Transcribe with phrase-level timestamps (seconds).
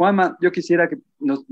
[0.00, 1.44] Juanma, yo quisiera que nos,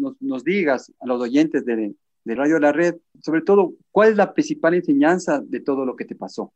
[0.43, 1.93] digas a los oyentes de,
[2.25, 6.07] de Radio La Red, sobre todo, ¿cuál es la principal enseñanza de todo lo que
[6.07, 6.55] te pasó?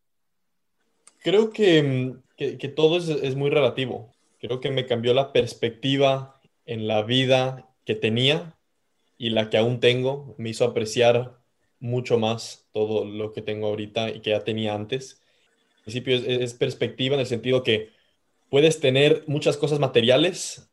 [1.19, 4.11] Creo que, mm, que- que todo es, es muy relativo.
[4.41, 8.57] Creo que me cambió la perspectiva en la vida que tenía
[9.19, 10.35] y la que aún tengo.
[10.39, 11.43] Me hizo apreciar
[11.79, 15.21] mucho más todo lo que tengo ahorita y que ya tenía antes.
[15.77, 17.91] Al principio es perspectiva en el sentido que
[18.49, 20.72] puedes tener muchas cosas materiales,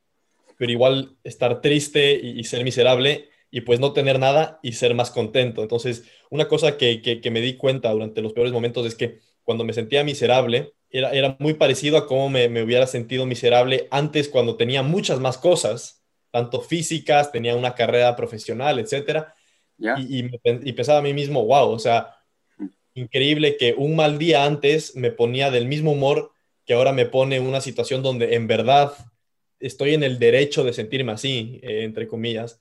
[0.59, 4.95] pero igual estar triste y, y ser miserable y pues no tener nada y ser
[4.95, 5.63] más contento.
[5.63, 9.19] Entonces, una cosa que, que- que me di cuenta durante los peores momentos es que
[9.43, 13.87] cuando me sentía miserable, era, era muy parecido a cómo me, me hubiera sentido miserable
[13.91, 19.35] antes cuando tenía muchas más cosas, tanto físicas, tenía una carrera profesional, etcétera,
[19.77, 19.95] ¿Ya?
[19.95, 20.31] y, y
[20.63, 22.15] y pensaba a mí mismo, wow, o sea,
[22.95, 26.31] increíble que un mal día antes me ponía del mismo humor
[26.65, 28.93] que ahora me pone una situación donde en verdad
[29.59, 32.59] estoy en el derecho de sentirme así, eh, entre comillas,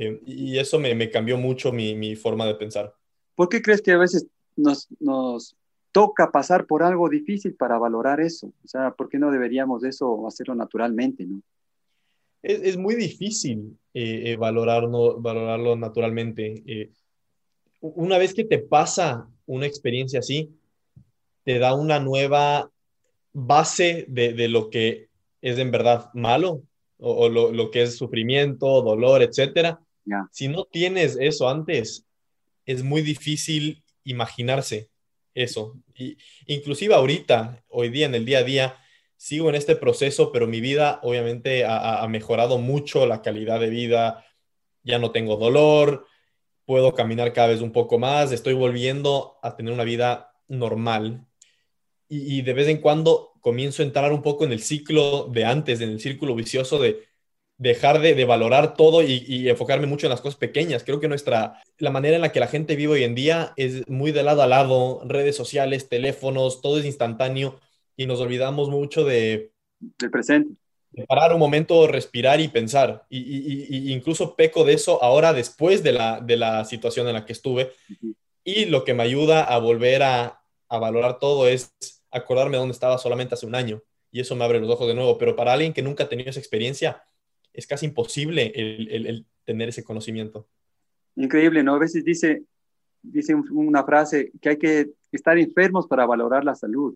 [0.00, 2.94] Eh, y eso me, me cambió mucho mi, mi forma de pensar.
[3.34, 5.56] ¿Por qué crees que a veces nos, nos
[5.90, 8.46] toca pasar por algo difícil para valorar eso?
[8.64, 11.42] O sea, ¿por qué no deberíamos de eso hacerlo naturalmente, no?
[12.42, 16.62] Es, es muy difícil eh, eh, valorarlo, valorarlo naturalmente.
[17.80, 20.48] Una vez que te pasa una experiencia así,
[21.42, 22.70] te da una nueva
[23.32, 25.07] base de, de lo que
[25.40, 26.62] es en verdad malo
[26.98, 29.80] o, o lo, lo que es sufrimiento, dolor, etcétera.
[30.32, 32.04] Si no tienes eso antes,
[32.66, 34.88] es muy difícil imaginarse
[35.34, 35.76] eso.
[35.94, 38.76] Y, inclusive ahorita, hoy día, en el día a día,
[39.16, 43.60] sigo en este proceso, pero mi vida obviamente ha, ha- ha mejorado mucho la calidad
[43.60, 44.24] de vida.
[44.82, 46.06] Ya no tengo dolor,
[46.64, 51.26] puedo caminar cada vez un poco más, estoy volviendo a tener una vida normal.
[52.08, 55.44] Y, y de vez en cuando comienzo a entrar un poco en el ciclo de
[55.44, 57.06] antes, en el círculo vicioso de
[57.58, 60.84] dejar de, de valorar todo y, y enfocarme mucho en las cosas pequeñas.
[60.84, 63.88] Creo que nuestra, la manera en la que la gente vive hoy en día es
[63.88, 67.60] muy de lado a lado, redes sociales, teléfonos, todo es instantáneo
[67.96, 69.52] y nos olvidamos mucho de,
[69.98, 70.54] Del presente.
[70.90, 73.06] de parar un momento, respirar y pensar.
[73.08, 77.14] Y, y- y- incluso peco de eso ahora después de la, de la situación en
[77.14, 77.72] la que estuve.
[77.90, 78.14] Ujú.
[78.44, 81.74] Y lo que me ayuda a volver a, a valorar todo es
[82.18, 83.82] acordarme dónde estaba solamente hace un año.
[84.10, 85.18] Y eso me abre los ojos de nuevo.
[85.18, 87.02] Pero para alguien que nunca ha tenido esa experiencia,
[87.52, 90.46] es casi imposible el, el- el tener ese conocimiento.
[91.16, 91.74] Increíble, ¿no?
[91.74, 92.44] A veces dice,
[93.02, 96.94] dice un- una frase que hay que estar enfermos para valorar la salud.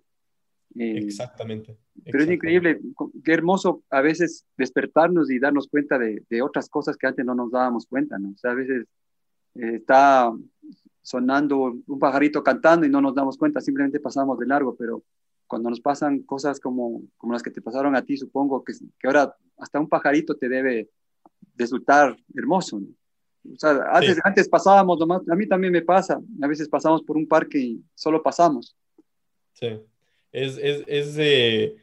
[0.78, 1.76] Eh, Exactamente.
[2.04, 2.34] Pero es exactamente.
[2.34, 2.80] increíble,
[3.24, 7.34] qué hermoso a veces despertarnos y darnos cuenta de, de otras cosas que antes no
[7.34, 8.30] nos dábamos cuenta, ¿no?
[8.30, 8.86] O sea, a veces
[9.56, 10.32] eh, está
[11.02, 15.02] sonando un pajarito cantando y no nos damos cuenta, simplemente pasamos de largo, pero
[15.46, 19.06] cuando nos pasan cosas como, como las que te pasaron a ti, supongo que, que
[19.06, 20.88] ahora hasta un pajarito te debe
[21.56, 22.86] resultar hermoso, ¿no?
[23.54, 24.20] O sea, antes, Sí.
[24.24, 27.84] antes pasábamos nomás, a mí también me pasa, a veces pasamos por un parque y
[27.94, 28.76] solo pasamos.
[29.52, 29.80] Sí,
[30.30, 31.76] es, es, es de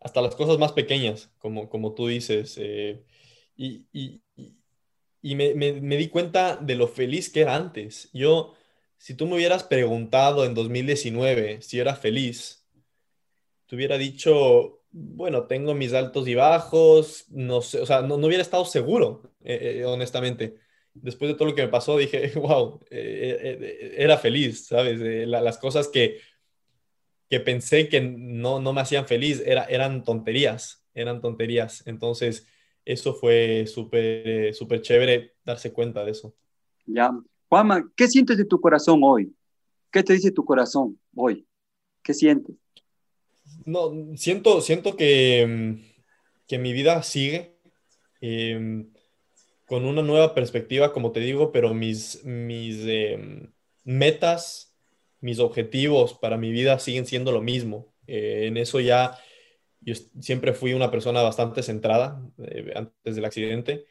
[0.00, 2.56] hasta las cosas más pequeñas, como, como tú dices.
[2.58, 3.04] eh,
[3.56, 4.56] y y, y-
[5.22, 8.08] y me, me- me di cuenta de lo feliz que era antes.
[8.14, 8.54] Yo,
[9.00, 12.64] si tú me hubieras preguntado en 2019 si era feliz,
[13.66, 18.26] te hubiera dicho, bueno, tengo mis altos y bajos, no sé, o sea, no, no
[18.26, 20.56] hubiera estado seguro, eh, eh, honestamente.
[20.92, 24.98] Después de todo lo que me pasó, dije, wow, eh, era feliz, ¿sabes?
[25.28, 26.18] La- las cosas que,
[27.28, 31.86] que pensé que no, no me hacían feliz era, eran tonterías, eran tonterías.
[31.86, 32.46] Entonces,
[32.84, 36.34] eso fue súper súper chévere darse cuenta de eso.
[36.86, 37.10] Ya.
[37.50, 39.34] Juanma, ¿qué sientes de tu corazón hoy?
[39.90, 41.44] ¿Qué te dice tu corazón hoy?
[42.00, 42.54] ¿Qué sientes?
[43.66, 45.74] No, siento, siento que, mm,
[46.46, 47.58] que mi vida sigue
[48.20, 48.86] eh,
[49.66, 53.50] con una nueva perspectiva, como te digo, pero mis, mis eh,
[53.82, 54.76] metas,
[55.20, 57.92] mis objetivos para mi vida siguen siendo lo mismo.
[58.06, 59.18] Eh, en eso ya
[59.80, 63.86] yo siempre fui una persona bastante centrada eh, antes del accidente.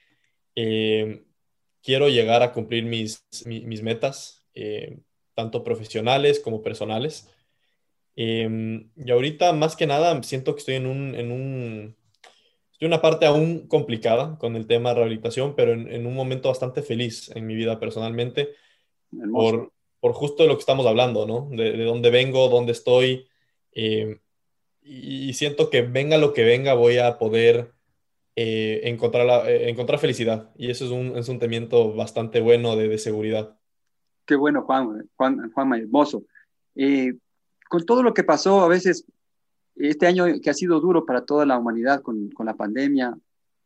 [0.56, 1.26] Eh,
[1.84, 5.00] quiero llegar a cumplir mis, mi- mis metas, eh,
[5.36, 7.30] tanto profesionales como personales.
[8.16, 11.96] Eh, y ahorita, más que nada, siento que estoy en un, en un,
[12.72, 16.50] estoy en una parte aún complicada con el tema de rehabilitación, pero en, un momento
[16.50, 18.50] bastante feliz en mi vida personalmente
[19.34, 21.50] por, por, justo de lo que estamos hablando, ¿no?
[21.52, 23.28] De, de dónde vengo, dónde estoy.
[23.74, 24.20] Eh,
[24.82, 27.74] y siento que venga lo que venga, voy a poder
[28.42, 30.50] eh, encontrar, la, eh, encontrar felicidad.
[30.56, 33.60] Y eso es un, es un temiento bastante bueno de, de, seguridad.
[34.26, 36.24] Qué bueno, Juan, Juan, Juan hermoso.
[36.74, 37.16] Eh,
[37.68, 39.06] con todo lo que pasó, a veces,
[39.76, 43.14] este año que ha sido duro para toda la humanidad con, con la pandemia,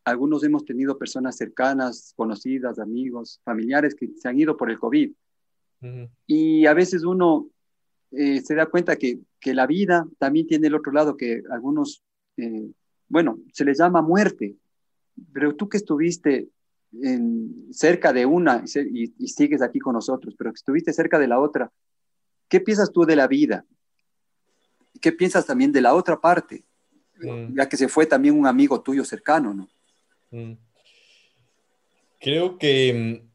[0.06, 5.12] algunos hemos tenido personas cercanas, conocidas, amigos, familiares que se han ido por el COVID.
[5.82, 6.10] Uh -huh.
[6.26, 7.48] Y a veces uno
[8.10, 12.02] eh, se da cuenta que, que, la vida también tiene el otro lado que algunos,
[12.38, 12.72] eh,
[13.08, 14.56] bueno, se les llama muerte,
[15.34, 16.50] pero tú que estuviste
[17.02, 21.28] en, cerca de una y, y, sigues aquí con nosotros, pero que estuviste cerca de
[21.28, 21.72] la otra,
[22.48, 23.66] ¿qué piensas tú de la vida?
[25.02, 26.64] ¿Qué piensas también de la otra parte?
[27.22, 27.58] Mm.
[27.58, 29.70] Ya que se fue también un amigo tuyo cercano, ¿no?
[30.32, 30.58] Mm.
[32.20, 33.30] Creo que mm,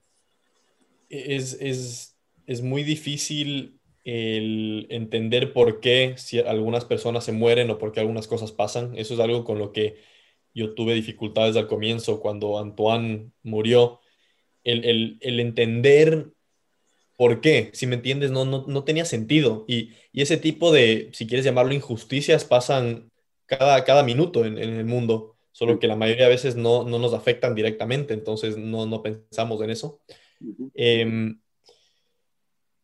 [1.09, 2.17] es, es,
[2.47, 8.01] es muy difícil el entender por qué si algunas personas se mueren o por qué
[8.01, 8.97] algunas cosas pasan.
[8.97, 9.97] Eso es algo con lo que
[10.55, 14.01] yo tuve dificultades al comienzo cuando Antoine murió.
[14.65, 16.33] El, el, el entender
[17.17, 19.65] por qué, si me entiendes, no, no, no tenía sentido.
[19.67, 23.11] Y, y, ese tipo de, si quieres llamarlo injusticias, pasan
[23.47, 26.99] cada, cada minuto en, en el mundo, solo que la mayoría de veces no, no
[26.99, 30.01] nos afectan directamente, entonces no, no pensamos en eso.
[30.75, 31.35] Eh,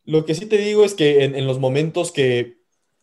[0.05, 2.57] lo que sí te digo es que en, en los momentos que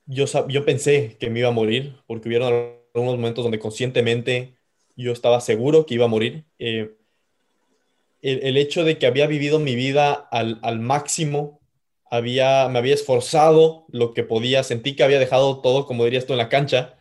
[0.06, 4.56] yo, yo, pensé que me iba a morir, porque hubieron algunos momentos donde conscientemente
[4.96, 6.94] yo estaba seguro que iba a morir, eh,
[8.20, 11.60] el, el, hecho de que había vivido mi vida al, al máximo,
[12.10, 16.34] había, me había esforzado lo que podía, sentí que había dejado todo, como dirías tú,
[16.34, 16.98] en la cancha,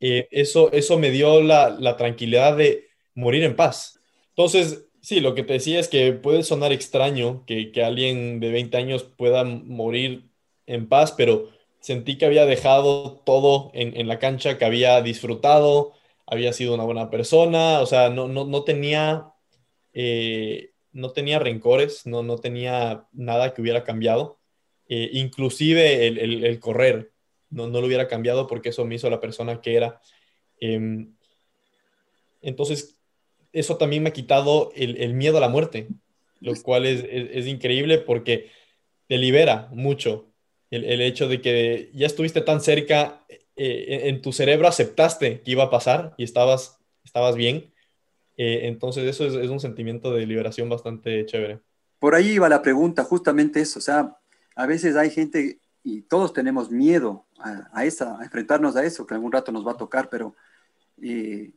[0.00, 4.00] eh, eso, eso me dio la, la tranquilidad de morir en paz.
[4.30, 8.50] Entonces, Sí, lo que te decía es que puede sonar extraño que, que, alguien de
[8.50, 10.30] 20 años pueda morir
[10.66, 11.48] en paz, pero
[11.80, 15.92] sentí que había dejado todo en, en, la cancha, que había disfrutado,
[16.26, 19.32] había sido una buena persona, o sea, no, no, no tenía,
[19.92, 24.38] eh, no tenía rencores, no, no tenía nada que hubiera cambiado,
[24.88, 27.12] eh, inclusive el, el, correr,
[27.48, 30.00] no, no lo hubiera cambiado porque eso me hizo la persona que era.
[30.60, 31.06] Eh,
[32.42, 32.98] entonces,
[33.52, 35.88] eso también me ha quitado el, el miedo a la muerte,
[36.40, 38.50] lo cual es increíble porque
[39.08, 40.29] te libera mucho
[40.70, 43.24] el, hecho de que ya estuviste tan cerca,
[43.56, 47.72] eh, en tu cerebro aceptaste que iba a pasar y estabas, estabas bien.
[48.36, 51.60] Eh, entonces eso es, un sentimiento de liberación bastante chévere.
[51.98, 53.78] Por ahí iba la pregunta, justamente eso.
[53.80, 54.16] O sea,
[54.54, 59.06] a veces hay gente y todos tenemos miedo a, a esa, a enfrentarnos a eso,
[59.06, 60.34] que algún rato nos va a tocar, pero...
[61.02, 61.50] Eh,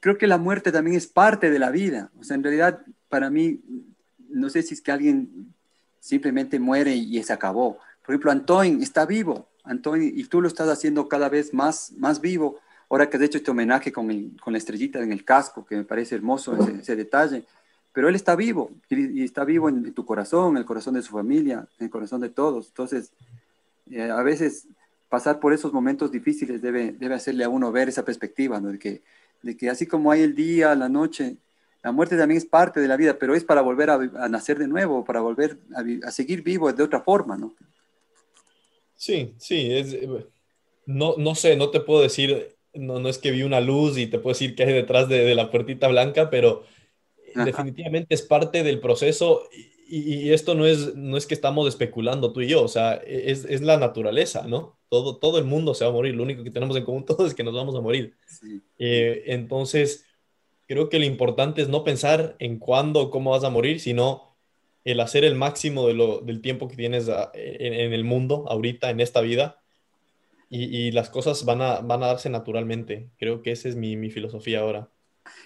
[0.00, 2.10] creo que la muerte también es parte de la vida.
[2.18, 3.60] O sea, en realidad, para mí,
[4.28, 5.54] no sé si es que alguien
[6.00, 7.78] simplemente muere y se acabó.
[8.08, 12.22] Por ejemplo, Antoine está vivo, Antoine, y tú lo estás haciendo cada vez más, más
[12.22, 12.58] vivo.
[12.88, 15.84] Ahora que has hecho este homenaje con, con la estrellita en el casco, que me
[15.84, 17.44] parece hermoso ese, ese detalle.
[17.92, 21.12] Pero él está vivo, y, está vivo en, tu corazón, en el corazón de su
[21.12, 22.68] familia, en el corazón de todos.
[22.68, 23.12] Entonces,
[23.90, 24.68] eh, a veces
[25.10, 28.68] pasar por esos momentos difíciles debe, debe hacerle a uno ver esa perspectiva, ¿no?
[28.72, 29.02] de que
[29.42, 31.36] de que así como hay el día, la noche,
[31.82, 34.58] la muerte también es parte de la vida, pero es para volver a, a nacer
[34.58, 37.52] de nuevo, para volver a, a, seguir vivo de otra forma, ¿no?
[38.98, 39.96] Sí, sí, es,
[40.86, 44.08] no, no sé, no te puedo decir, no, no es que vi una luz y
[44.08, 46.64] te puedo decir que hay detrás de, de la puertita blanca, pero
[47.34, 47.44] Ajá.
[47.44, 49.48] definitivamente es parte del proceso
[49.88, 52.94] y, y, esto no es, no es que estamos especulando tú y yo, o sea,
[52.94, 54.78] es, es la naturaleza, ¿no?
[54.88, 57.28] Todo, todo el mundo se va a morir, lo único que tenemos en común todos
[57.28, 58.16] es que nos vamos a morir.
[58.26, 58.62] Sí.
[58.78, 60.04] Eh, entonces,
[60.66, 64.27] creo que lo importante es no pensar en cuándo, cómo vas a morir, sino
[64.90, 68.46] el hacer el máximo de lo, del tiempo que tienes a, en, en, el mundo,
[68.48, 69.60] ahorita, en esta vida,
[70.48, 73.10] y, y, las cosas van a, van a darse naturalmente.
[73.18, 74.88] Creo que esa es mi, mi filosofía ahora.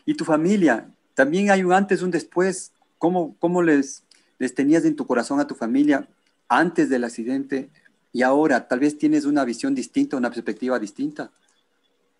[0.06, 0.92] ¿Y tu familia?
[1.14, 2.72] También hay un antes, un después.
[2.98, 4.04] ¿Cómo, cómo les,
[4.38, 6.08] les tenías en tu corazón a tu familia
[6.48, 7.68] antes del accidente
[8.12, 8.68] y ahora?
[8.68, 11.32] Tal vez tienes una visión distinta, una perspectiva distinta.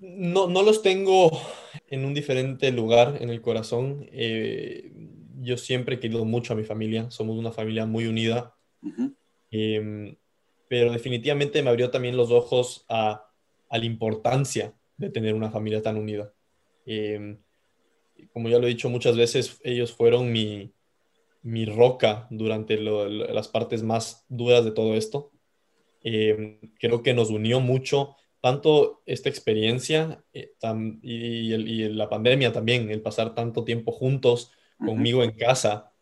[0.01, 1.31] No, no los tengo
[1.87, 4.09] en un diferente lugar en el corazón.
[4.11, 4.91] Eh,
[5.43, 7.11] yo siempre he querido mucho a mi familia.
[7.11, 8.55] Somos una familia muy unida.
[8.83, 9.15] Uh -huh.
[9.51, 10.17] eh,
[10.69, 13.29] pero definitivamente me abrió también los ojos a,
[13.69, 16.33] a, la importancia de tener una familia tan unida.
[16.87, 17.37] Eh,
[18.33, 20.73] como ya lo he dicho muchas veces, ellos fueron mi,
[21.43, 25.31] mi roca durante lo, las partes más duras de todo esto.
[26.03, 30.55] Eh, creo que nos unió mucho tanto esta experiencia eh,
[31.03, 34.53] y, y, la pandemia también, el pasar tanto tiempo juntos
[34.85, 35.93] conmigo en casa,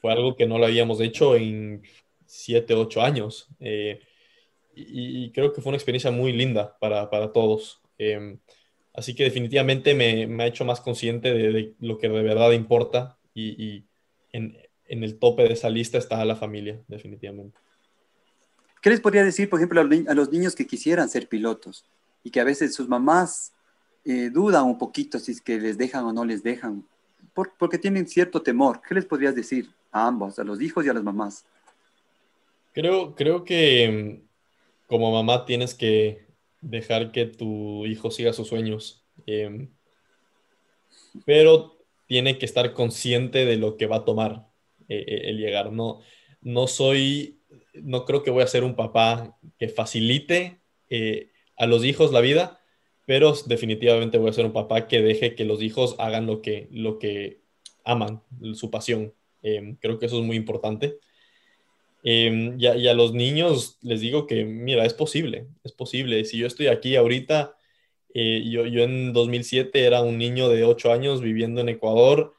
[0.00, 1.82] fue algo que no lo habíamos hecho en
[2.26, 3.48] siete, ocho años.
[3.60, 4.00] Eh,
[4.76, 7.80] y, creo que fue una experiencia muy linda para, para todos.
[7.96, 8.38] Em,
[8.92, 13.18] así que definitivamente me, me, ha hecho más consciente de, lo que de verdad importa
[13.32, 13.84] y, y
[14.32, 17.58] en, en, el tope de esa lista está la familia, definitivamente.
[18.82, 21.86] ¿Qué les podría decir, por ejemplo, a los niños que quisieran ser pilotos
[22.22, 23.52] y que a veces sus mamás
[24.04, 26.84] eh, dudan un poquito si es que les dejan o no les dejan?
[27.34, 28.80] Porque tienen cierto temor.
[28.86, 31.44] ¿Qué les podrías decir a ambos, a los hijos y a las mamás?
[32.72, 34.28] Creo, creo que mm,
[34.86, 36.26] como mamá tienes que
[36.60, 39.70] dejar que tu hijo siga sus sueños, em,
[41.24, 44.46] pero tiene que estar consciente de lo que va a tomar
[44.88, 45.72] eh, eh, el llegar.
[45.72, 46.00] No,
[46.40, 47.40] no soy,
[47.74, 50.60] no creo que voy a ser un papá que facilite
[50.90, 52.60] eh, a los hijos la vida,
[53.06, 56.68] pero definitivamente voy a ser un papá que deje que los hijos hagan lo que,
[56.70, 57.40] lo que
[57.84, 58.22] aman,
[58.54, 59.12] su pasión.
[59.42, 60.98] Em, creo que eso es muy importante.
[62.02, 66.24] Em, y, a, los niños les digo que, mira, es posible, es posible.
[66.24, 67.56] Si yo estoy aquí ahorita,
[68.14, 72.34] eh, yo, yo, en 2007 era un niño de 8 años viviendo en Ecuador,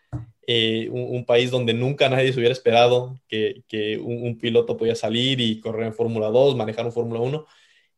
[0.47, 4.95] eh, un, país donde nunca nadie se hubiera esperado que, que un, un, piloto podía
[4.95, 7.45] salir y correr en Fórmula 2, manejar un Fórmula 1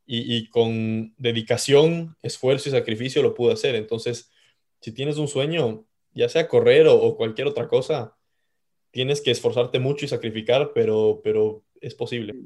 [0.10, 3.76] y, con dedicación, esfuerzo y sacrificio lo pude hacer.
[3.76, 4.32] Entonces,
[4.80, 8.16] si tienes un sueño, ya sea correr o, cualquier otra cosa,
[8.92, 12.40] tienes que esforzarte mucho y sacrificar, pero, pero es posible.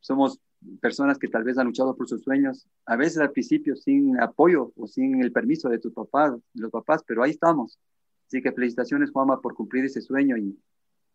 [0.00, 0.40] Somos
[0.80, 4.72] personas que tal vez han luchado por sus sueños, a veces al principio sin apoyo
[4.76, 7.78] o sin el permiso de tus papás, los papás, pero ahí estamos.
[8.26, 10.58] Así que felicitaciones, Juanma, por cumplir ese sueño y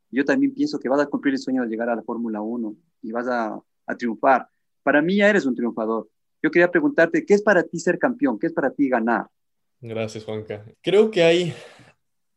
[0.10, 2.76] yo también pienso que vas a cumplir el sueño de llegar a la Fórmula 1
[3.02, 4.48] y vas a, a triunfar.
[4.84, 6.10] Para mí ya eres un triunfador.
[6.42, 8.38] Yo quería preguntarte, ¿qué es para ti ser campeón?
[8.38, 9.28] ¿Qué es para ti ganar?
[9.80, 10.66] Gracias, Juanca.
[10.82, 11.54] Creo que hay,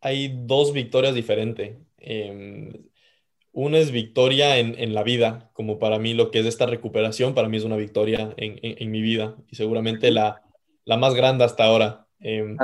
[0.00, 1.76] hay dos victorias diferentes.
[1.98, 2.72] Em,
[3.52, 7.48] una es victoria en, la vida, como para mí lo que es esta recuperación, para
[7.48, 10.42] mí es una victoria en, mi vida y seguramente la,
[10.84, 12.06] la, más grande hasta ahora.
[12.20, 12.56] Eh,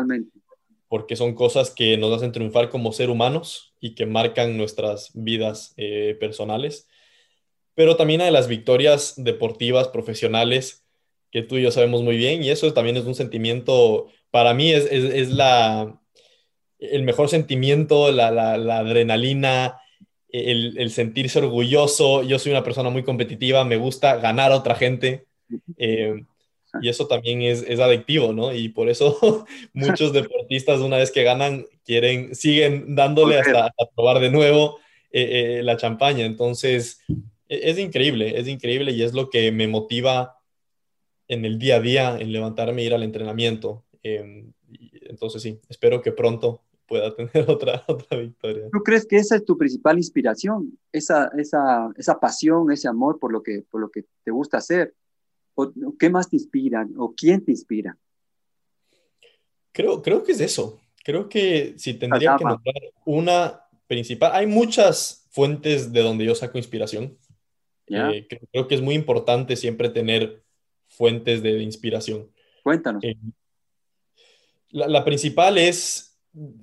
[0.88, 5.72] porque son cosas que nos hacen triunfar como ser humanos y que marcan nuestras vidas
[5.78, 6.86] eh, personales
[7.75, 10.85] pero también hay las victorias deportivas, profesionales,
[11.31, 14.73] que tú y yo sabemos muy bien, y eso también es un sentimiento, para mí
[14.73, 16.00] es, es, la,
[16.79, 19.79] el mejor sentimiento, la, la, adrenalina,
[20.29, 22.23] el, el, sentirse orgulloso.
[22.23, 25.26] Yo soy una persona muy competitiva, me gusta ganar a otra gente.
[25.76, 26.23] Eh,
[26.81, 28.55] y eso también es, es, adictivo, ¿no?
[28.55, 34.31] Y por eso muchos deportistas una vez que ganan quieren, siguen dándole hasta, probar de
[34.31, 34.79] nuevo
[35.11, 36.25] eh, eh, la champaña.
[36.25, 37.00] Entonces,
[37.61, 40.38] es increíble, es increíble y es lo que me motiva
[41.28, 43.85] en el día a día, en levantarme e ir al entrenamiento.
[44.02, 44.52] Em,
[45.02, 48.68] entonces sí, espero que pronto pueda tener otra, otra victoria.
[48.73, 50.78] ¿Tú crees que esa es tu principal inspiración?
[50.90, 54.94] Esa, esa, esa pasión, ese amor por lo, que, por lo que te gusta hacer.
[55.54, 56.87] ¿O, ¿Qué más te inspira?
[56.97, 57.97] ¿O quién te inspira?
[59.73, 60.80] Creo, creo que es eso.
[61.04, 66.59] Creo que si tendría que nombrar una principal, hay muchas fuentes de donde yo saco
[66.59, 67.16] inspiración.
[67.94, 70.42] Eh, creo que es muy importante siempre tener
[70.88, 72.30] fuentes de, inspiración.
[72.62, 73.02] Cuéntanos.
[73.04, 73.16] Eh,
[74.70, 76.18] la, principal es,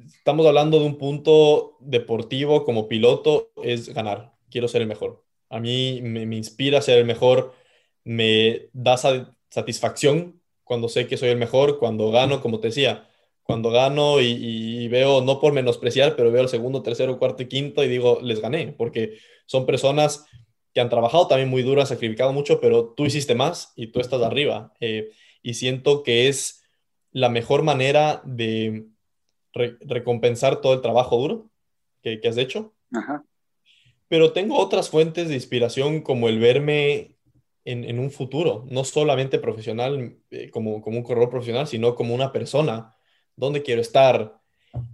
[0.08, 4.34] estamos hablando de un punto deportivo como piloto, es ganar.
[4.50, 5.24] Quiero ser el mejor.
[5.50, 7.54] A mí me, inspira ser el mejor,
[8.04, 8.98] me da
[9.50, 13.08] satisfacción cuando sé que soy el mejor, cuando gano, como te decía,
[13.44, 17.48] cuando gano y, y, veo, no por menospreciar, pero veo el segundo, tercero, cuarto y
[17.48, 19.18] quinto y digo, les gané, porque
[19.48, 20.26] son personas
[20.74, 24.00] que han trabajado también muy duro, han sacrificado mucho, pero tú hiciste más y tú
[24.00, 24.74] estás arriba.
[24.80, 25.12] Eh,
[25.42, 26.64] y siento que es
[27.12, 28.86] la mejor manera de
[29.54, 31.50] recompensar todo el trabajo duro
[32.02, 32.74] que, has hecho.
[34.08, 37.18] Pero tengo otras fuentes de inspiración como el verme
[37.66, 42.32] en, un futuro, no solamente profesional, eh, como, como un corredor profesional, sino como una
[42.32, 42.96] persona.
[43.36, 44.40] ¿Dónde quiero estar?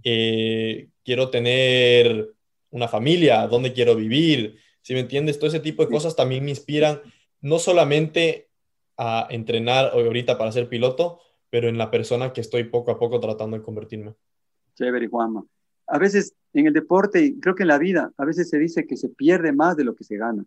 [0.02, 2.34] Eh, quiero tener
[2.70, 4.58] una familia, ¿dónde quiero vivir?
[4.86, 7.00] Si me entiendes, todo ese tipo de cosas también me inspiran
[7.40, 8.50] no solamente
[8.96, 11.18] a entrenar ahorita para ser piloto,
[11.50, 14.14] pero en la persona que estoy poco a poco tratando de convertirme.
[14.76, 15.44] Chévere, Juanma.
[15.88, 18.96] A veces en el deporte, creo que en la vida, a veces se dice que
[18.96, 20.44] se pierde más de lo que se gana.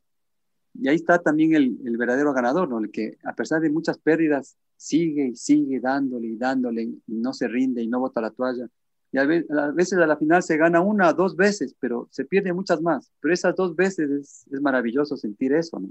[0.73, 2.79] Y ahí está también el, el verdadero ganador, ¿no?
[2.79, 7.33] El que a pesar de muchas pérdidas sigue y sigue dándole y dándole y no
[7.33, 8.69] se rinde y no bota la toalla.
[9.11, 12.81] Y a veces a la final se gana una, dos veces, pero se pierde muchas
[12.81, 13.11] más.
[13.19, 15.89] Pero esas dos veces es, maravilloso sentir eso, ¿no?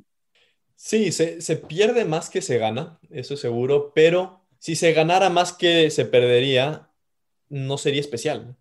[0.77, 5.29] Sí, se, se pierde más que se gana, eso es seguro, pero si se ganara
[5.29, 6.89] más que se perdería,
[7.49, 8.57] no sería especial.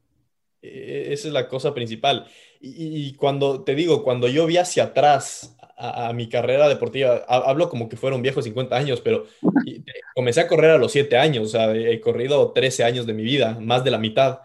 [0.62, 2.28] E, esa es la cosa principal.
[2.60, 7.88] Y, cuando te digo, cuando yo vi hacia atrás a, mi carrera deportiva, hablo como
[7.88, 9.25] que fueron viejos 50 años, pero
[10.15, 13.24] comencé a correr a los 7 años, o sea, he corrido 13 años de mi
[13.24, 14.39] vida, más de la mitad.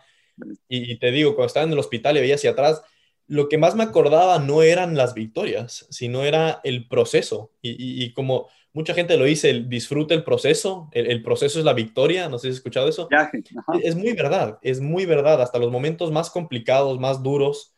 [0.69, 2.83] Y, te digo, cuando estaba en el hospital y veía hacia atrás,
[3.27, 7.53] lo que más me acordaba no eran las victorias, sino era el proceso.
[7.63, 12.29] y como mucha gente lo dice, el, disfruta el proceso, el, proceso es la victoria,
[12.29, 13.09] no sé si has escuchado eso.
[13.83, 17.75] Es muy verdad, es muy verdad, hasta los momentos más complicados, más duros,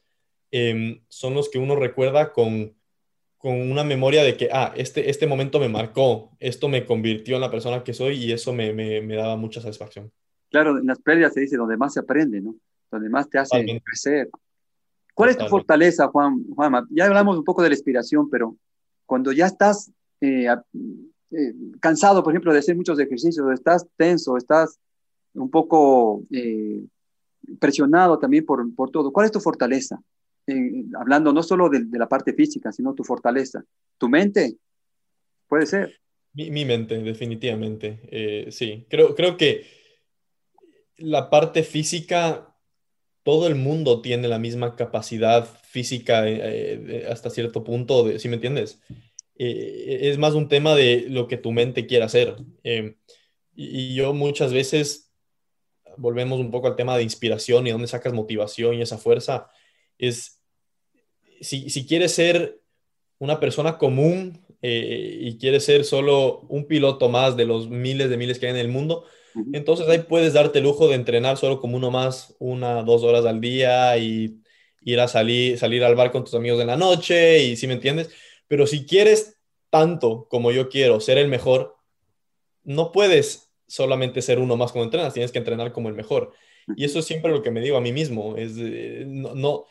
[0.50, 2.76] em, son los que uno recuerda con,
[3.44, 7.42] con una memoria de que, ah, este, este momento me marcó, esto me convirtió en
[7.42, 10.10] la persona que soy y eso me, me, me daba mucha satisfacción.
[10.50, 12.54] Claro, en las pérdidas se dice donde más se aprende, ¿no?
[12.90, 14.30] Donde más te hace crecer.
[15.12, 16.88] ¿Cuál es tu fortaleza, Juan, Juanma?
[16.88, 18.56] Ya hablamos un poco de la inspiración, pero
[19.04, 20.46] cuando ya estás eh,
[21.30, 24.78] eh, cansado, por ejemplo, de hacer muchos ejercicios, estás tenso, estás
[25.34, 26.82] un poco eh,
[27.60, 29.12] presionado también por, por, todo.
[29.12, 30.00] ¿Cuál es tu fortaleza?
[30.98, 33.64] Hablando no solo de, la parte física, sino tu fortaleza.
[33.98, 34.56] ¿Tu mente?
[35.48, 36.00] Puede ser.
[36.32, 38.50] Mi, mente, definitivamente.
[38.50, 39.64] sí, creo, creo que
[40.96, 42.56] la parte física,
[43.22, 46.24] todo el mundo tiene la misma capacidad física
[47.08, 48.80] hasta cierto punto, de, ¿sí me entiendes?
[49.36, 52.36] Eh, es más un tema de lo que tu mente quiera hacer.
[52.62, 52.96] Eh,
[53.54, 55.12] y, yo muchas veces,
[55.96, 59.48] volvemos un poco al tema de inspiración y dónde sacas motivación y esa fuerza,
[59.98, 60.40] es
[61.40, 62.60] si, si quieres ser
[63.18, 68.16] una persona común eh, y quieres ser solo un piloto más de los miles de
[68.16, 69.04] miles que hay en el mundo,
[69.52, 73.24] entonces ahí puedes darte el lujo de entrenar solo como uno más, una, dos horas
[73.24, 74.40] al día y
[74.82, 77.74] ir a salir, salir al bar con tus amigos en la noche y si me
[77.74, 78.10] entiendes,
[78.46, 81.74] pero si quieres tanto como yo quiero ser el mejor,
[82.62, 86.32] no puedes solamente ser uno más como entrenas, tienes que entrenar como el mejor.
[86.76, 88.36] Y eso es siempre lo que me digo a mí mismo.
[88.36, 89.66] Es, eh, no,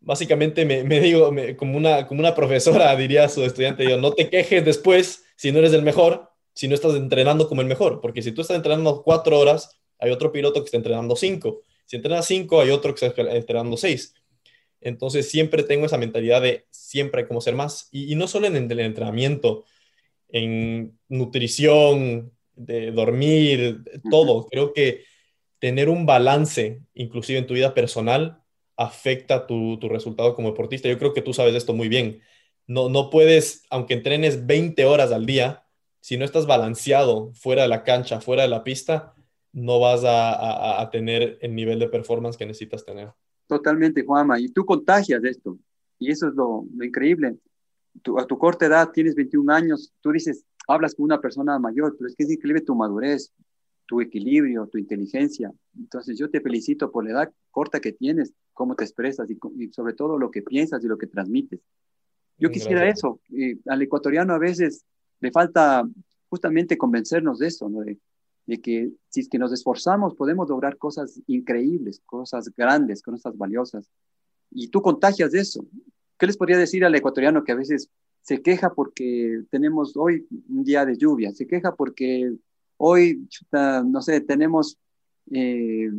[0.00, 4.30] básicamente me, digo, como, una, como una profesora diría a su estudiante, yo, no te
[4.30, 8.22] quejes después si no eres el mejor, si no estás entrenando como el mejor, porque
[8.22, 11.62] si tú estás entrenando cuatro horas, hay otro piloto que está entrenando cinco.
[11.84, 14.14] Si entrenas cinco, hay otro que está entrenando seis.
[14.80, 17.88] Entonces siempre tengo esa mentalidad de siempre hay como ser más.
[17.92, 19.64] Y, no solo en el entrenamiento,
[20.28, 24.46] en nutrición, de dormir, todo.
[24.46, 25.04] Creo que
[25.58, 28.42] tener un balance, inclusive en tu vida personal,
[28.76, 30.88] afecta tu, tu resultado como deportista.
[30.88, 32.20] Yo creo que tú sabes esto muy bien.
[32.66, 35.64] No, no puedes, aunque entrenes 20 horas al día,
[36.00, 39.14] si no estás balanceado fuera de la cancha, fuera de la pista,
[39.52, 43.12] no vas a, a tener el nivel de performance que necesitas tener.
[43.46, 44.40] Totalmente, Juanma.
[44.40, 45.58] Y tú contagias esto.
[45.98, 47.38] Y eso es lo, increíble.
[48.18, 52.08] a tu corta edad, tienes 21 años, tú dices, hablas con una persona mayor, pero
[52.08, 53.32] es que es increíble tu madurez,
[53.86, 55.52] tu equilibrio, tu inteligencia.
[55.76, 59.38] Entonces yo te felicito por la edad corta que tienes, cómo te expresas y,
[59.72, 61.58] sobre todo lo que piensas y lo que transmites.
[62.36, 63.18] Yo quisiera eso.
[63.66, 64.84] al ecuatoriano a veces
[65.20, 65.88] le falta
[66.28, 67.80] justamente convencernos de eso, ¿no?
[67.80, 73.88] de que si es que nos esforzamos podemos lograr cosas increíbles, cosas grandes, cosas valiosas.
[74.50, 75.64] Y tú contagias de eso.
[76.18, 77.88] ¿Qué les podría decir al ecuatoriano que a veces
[78.20, 82.34] se queja porque tenemos hoy un día de lluvia, se queja porque
[82.76, 84.76] hoy, no sé, tenemos
[85.30, 85.90] eh,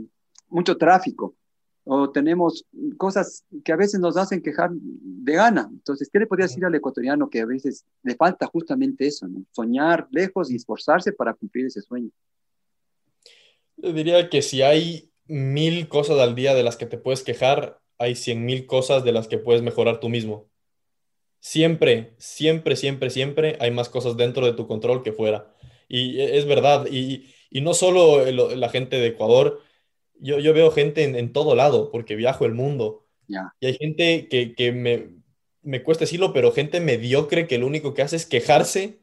[0.49, 1.33] mucho tráfico
[1.89, 2.65] o tenemos
[2.97, 5.69] cosas que a veces nos hacen quejar de gana.
[5.71, 10.08] Entonces, ¿qué le podría decir al ecuatoriano que a veces le falta justamente eso, soñar
[10.12, 12.10] lejos y esforzarse para cumplir ese sueño?
[13.78, 17.80] Yo diría que si hay mil cosas al día de las que te puedes quejar,
[17.97, 20.50] hay cien mil cosas de las que puedes mejorar tú mismo.
[21.39, 25.54] Siempre, siempre, siempre, siempre hay más cosas dentro de tu control que fuera.
[25.88, 26.88] Y e, es verdad.
[26.91, 29.62] Y, no solo la gente de Ecuador,
[30.19, 33.06] yo, yo veo gente en, todo lado, porque viajo el mundo.
[33.60, 35.10] Y hay gente que, que me,
[35.62, 38.99] me cuesta decirlo, pero gente mediocre que lo único que hace es quejarse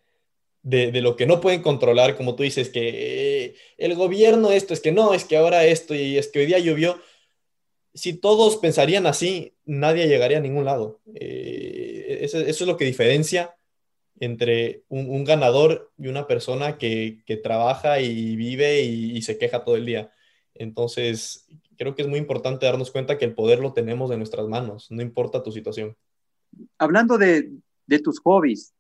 [0.65, 4.81] de, lo que no pueden controlar, como tú dices, que eh, el gobierno esto, es
[4.81, 7.01] que no, es que ahora esto y es que hoy día llovió.
[7.93, 11.01] Si todos pensarían así, nadie llegaría a ningún lado.
[11.15, 13.55] Eh, eso, es lo que diferencia
[14.19, 19.85] entre un, ganador y una persona que, trabaja y vive y, se queja todo el
[19.85, 20.13] día.
[20.55, 24.47] Entonces, creo que es muy importante darnos cuenta que el poder lo tenemos en nuestras
[24.49, 25.97] manos, no importa tu situación.
[26.79, 27.51] Hablando de,
[27.87, 28.73] de tus hobbies,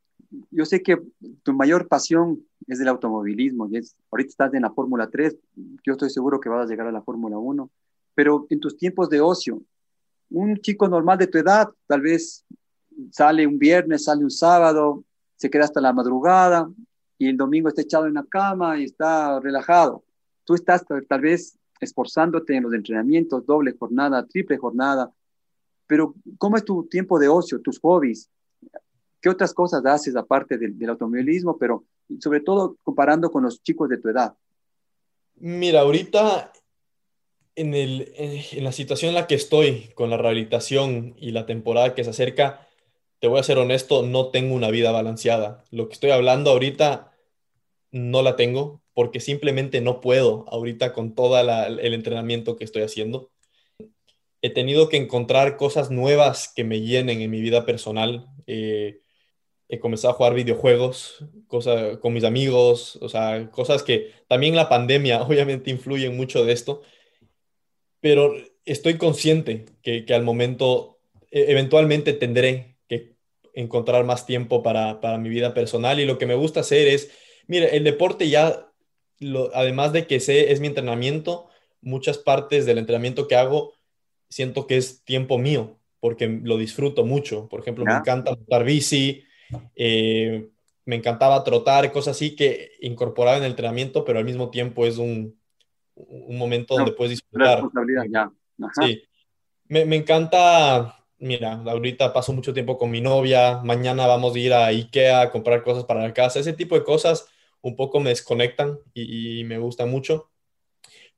[0.51, 1.01] yo sé que
[1.43, 5.37] tu mayor pasión es el automovilismo y es, ahorita estás en la Fórmula 3,
[5.85, 7.71] yo estoy seguro que vas a llegar a la Fórmula 1,
[8.15, 9.63] pero en tus tiempos de ocio,
[10.31, 12.45] un chico normal de tu edad tal vez
[13.11, 15.05] sale un viernes, sale un sábado
[15.37, 16.71] se queda hasta la madrugada
[17.19, 20.05] y el domingo está echado en la cama y está relajado.
[20.45, 25.13] Tú estás tal vez esforzándote en los entrenamientos, doble jornada, triple jornada,
[25.87, 28.29] pero ¿cómo es tu tiempo de ocio, tus hobbies?
[29.21, 31.85] ¿Qué otras cosas haces aparte del, automovilismo, pero
[32.21, 34.35] sobre todo comparando con los chicos de tu edad?
[35.37, 36.53] Mira, ahorita
[37.57, 41.95] en, el, en, la situación en la que estoy con la rehabilitación y la temporada
[41.95, 42.67] que se acerca,
[43.19, 45.65] te voy a ser honesto, no tengo una vida balanceada.
[45.71, 47.13] Lo que estoy hablando ahorita
[47.91, 53.31] no la tengo porque simplemente no puedo ahorita con todo el entrenamiento que estoy haciendo.
[54.41, 58.27] He tenido que encontrar cosas nuevas que me llenen en mi vida personal.
[58.47, 59.01] Eh,
[59.69, 64.69] he comenzado a jugar videojuegos cosas con mis amigos, o sea, cosas que también la
[64.69, 66.83] pandemia obviamente influyen mucho de esto
[68.05, 68.35] pero
[68.67, 73.17] estoy consciente que, al momento, e, eventualmente tendré que
[73.55, 77.11] encontrar más tiempo para, mi vida personal y lo que me gusta hacer es,
[77.47, 78.71] mire, el deporte ya,
[79.53, 81.49] además de que sé, es mi entrenamiento,
[81.81, 83.75] muchas partes del entrenamiento que hago
[84.29, 87.49] siento que es tiempo mío, porque lo disfruto mucho.
[87.49, 89.25] Por ejemplo, me encanta montar bici,
[89.77, 90.49] eh,
[90.87, 94.99] me encantaba trotar, cosas así que incorporaba en el entrenamiento, pero al mismo tiempo es
[94.99, 95.39] un,
[95.95, 97.63] un momento donde puedes disfrutar.
[98.11, 98.31] ya.
[98.81, 99.03] Sí.
[99.67, 104.53] Me, me, encanta, mira, ahorita paso mucho tiempo con mi novia, mañana vamos a ir
[104.53, 107.29] a Ikea a comprar cosas para la casa, ese tipo de cosas
[107.65, 110.31] un poco me desconectan y, me gustan mucho.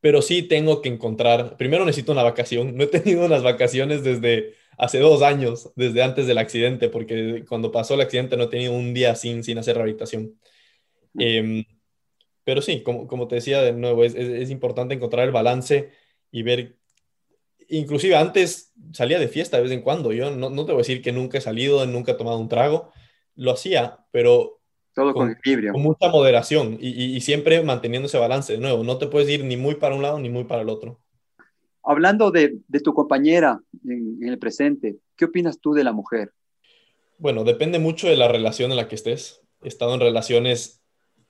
[0.00, 4.54] Pero sí tengo que encontrar, primero necesito una vacación, no he tenido unas vacaciones desde
[4.78, 8.72] hace dos años, desde antes del accidente, porque cuando pasó el accidente no he tenido
[8.72, 10.38] un día sin, sin hacer rehabilitación.
[11.18, 11.64] Eh,
[12.44, 15.90] pero sí, como, como te decía de nuevo, es, es, importante encontrar el balance
[16.30, 16.76] y ver,
[17.68, 20.86] inclusive antes salía de fiesta de vez en cuando, yo no, no te voy a
[20.86, 22.92] decir que nunca he salido, nunca he tomado un trago,
[23.34, 24.55] lo hacía, pero
[24.96, 25.74] todo con, equilibrio.
[25.74, 28.54] Con mucha moderación y, y, siempre manteniendo ese balance.
[28.54, 30.70] De nuevo, no te puedes ir ni muy para un lado ni muy para el
[30.70, 30.98] otro.
[31.84, 36.32] Hablando de, de tu compañera en, en, el presente, ¿qué opinas tú de la mujer?
[37.18, 39.42] Bueno, depende mucho de la relación en la que estés.
[39.62, 40.82] He estado en relaciones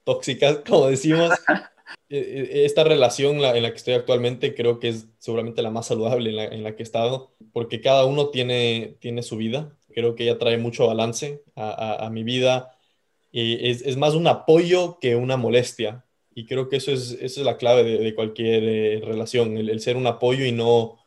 [0.05, 1.31] tóxicas, como decimos.
[2.09, 5.87] E, e, esta relación en la que estoy actualmente creo que es seguramente la más
[5.87, 9.77] saludable en la, que he estado, porque cada uno tiene, tiene su vida.
[9.93, 12.76] Creo que ella trae mucho balance a, mi vida.
[13.39, 16.05] Y es, es, más un apoyo que una molestia.
[16.35, 19.97] Y creo que eso es, eso es la clave de, cualquier eh, relación, el, ser
[19.97, 20.99] un apoyo y no,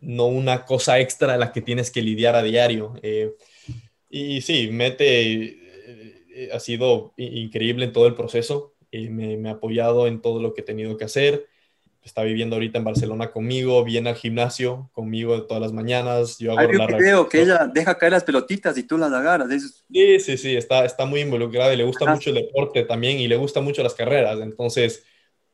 [0.00, 2.94] no una cosa extra a la que tienes que lidiar a diario.
[3.02, 3.32] Eh,
[4.10, 5.62] y sí, mete
[6.34, 8.74] eh, ha sido increíble en todo el proceso.
[8.90, 11.46] Eh, me, ha apoyado en todo lo que he tenido que hacer.
[12.04, 16.36] Está viviendo ahorita en Barcelona conmigo, viene al gimnasio conmigo todas las mañanas.
[16.38, 19.48] Yo hago la creo que ella deja caer las pelotitas y tú las agarras.
[19.92, 23.28] Sí, sí, sí, está, está muy involucrada y le gusta mucho el deporte también y
[23.28, 24.40] le gusta mucho las carreras.
[24.40, 25.04] Entonces,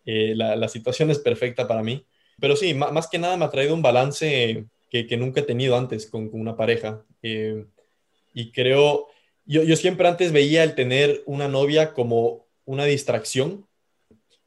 [0.07, 2.07] eh, la, la, situación es perfecta para mí.
[2.41, 5.77] Pero sí, más, que nada me ha traído un balance que, que nunca he tenido
[5.77, 7.05] antes con, con una pareja.
[7.21, 9.09] y creo,
[9.45, 13.68] yo, yo siempre antes veía el tener una novia como una distracción,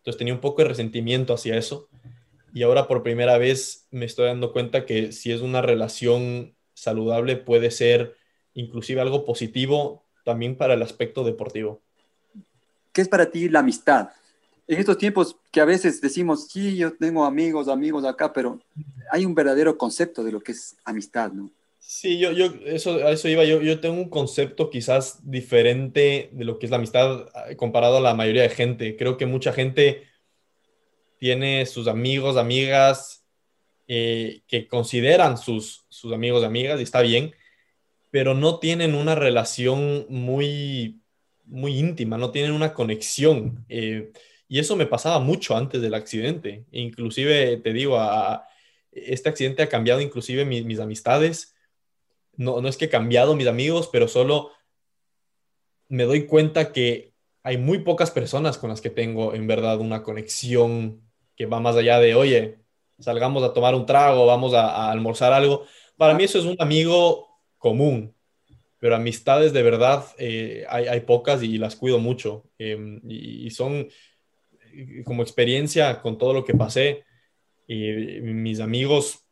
[0.02, 1.88] entonces tenía un poco de resentimiento hacia eso.
[2.54, 7.38] Y ahora por primera vez me estoy dando cuenta que si es una relación saludable
[7.38, 8.18] puede ser
[8.56, 11.82] inclusive algo positivo también para el aspecto deportivo.
[12.92, 14.10] ¿Qué es para ti la amistad?
[14.68, 18.60] En estos tiempos que a veces decimos, sí, yo tengo amigos, amigos acá, pero
[19.12, 21.52] hay un verdadero concepto de lo que es amistad, ¿no?
[21.94, 23.44] Sí, yo, yo, eso, a eso iba.
[23.44, 27.98] Yo, yo tengo un concepto quizás diferente de lo que es la amistad ah, comparado
[27.98, 28.96] a la mayoría de gente.
[28.96, 30.08] Creo que mucha gente
[31.18, 33.26] tiene sus amigos, amigas,
[33.90, 37.36] eh, que consideran sus, sus amigos, amigas, y está bien,
[38.10, 41.02] pero no tienen una relación muy,
[41.44, 43.66] muy íntima, no tienen una conexión.
[43.68, 44.14] Eh,
[44.48, 46.64] y eso me pasaba mucho antes del accidente.
[46.72, 48.48] Inclusive, te digo, a,
[48.94, 51.54] este accidente ha cambiado inclusive mis amistades
[52.42, 54.52] no, es que he cambiado mis amigos, pero solo
[55.88, 60.04] me doy cuenta que hay muy pocas personas con las que tengo en verdad una
[60.04, 61.02] conexión
[61.36, 62.60] que va más allá de, oye,
[63.00, 65.66] salgamos a tomar un trago, vamos a, almorzar algo.
[65.98, 67.28] Para mí eso es un amigo
[67.58, 68.16] común,
[68.80, 72.44] pero amistades de verdad eh, hay, pocas y las cuido mucho.
[72.58, 73.88] Em, y, son
[75.04, 77.04] como experiencia con todo lo que pasé.
[77.68, 79.26] Y mis amigos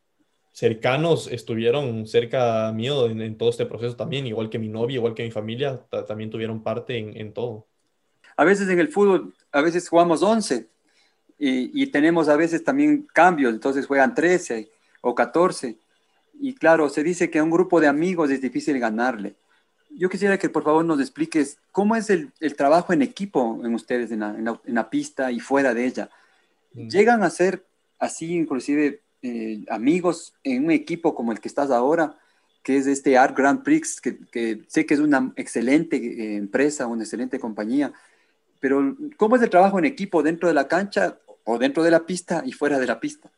[0.60, 5.22] cercanos estuvieron cerca mío en, todo este proceso también, igual que mi novia, igual que
[5.22, 7.66] mi familia, también tuvieron parte en, todo.
[8.36, 10.68] A veces en el fútbol, a veces jugamos 11
[11.38, 14.70] y, tenemos a veces también cambios, entonces juegan 13
[15.00, 15.78] o 14.
[16.38, 19.36] Y claro, se dice que a un grupo de amigos es difícil ganarle,
[19.88, 23.74] yo quisiera que por favor nos expliques cómo es el, el trabajo en equipo en
[23.74, 26.10] ustedes en la, en la, en la pista y fuera de ella.
[26.74, 26.88] Mm.
[26.88, 27.64] ¿Llegan a ser
[27.98, 32.18] así, inclusive, eh, amigos en un equipo como el que estás ahora,
[32.62, 36.86] que es este Art Grand Prix, que, que sé que es una excelente eh, empresa,
[36.86, 37.92] una excelente compañía,
[38.60, 42.04] pero ¿cómo es el trabajo en equipo dentro de la cancha o dentro de la
[42.04, 43.30] pista y fuera de la pista?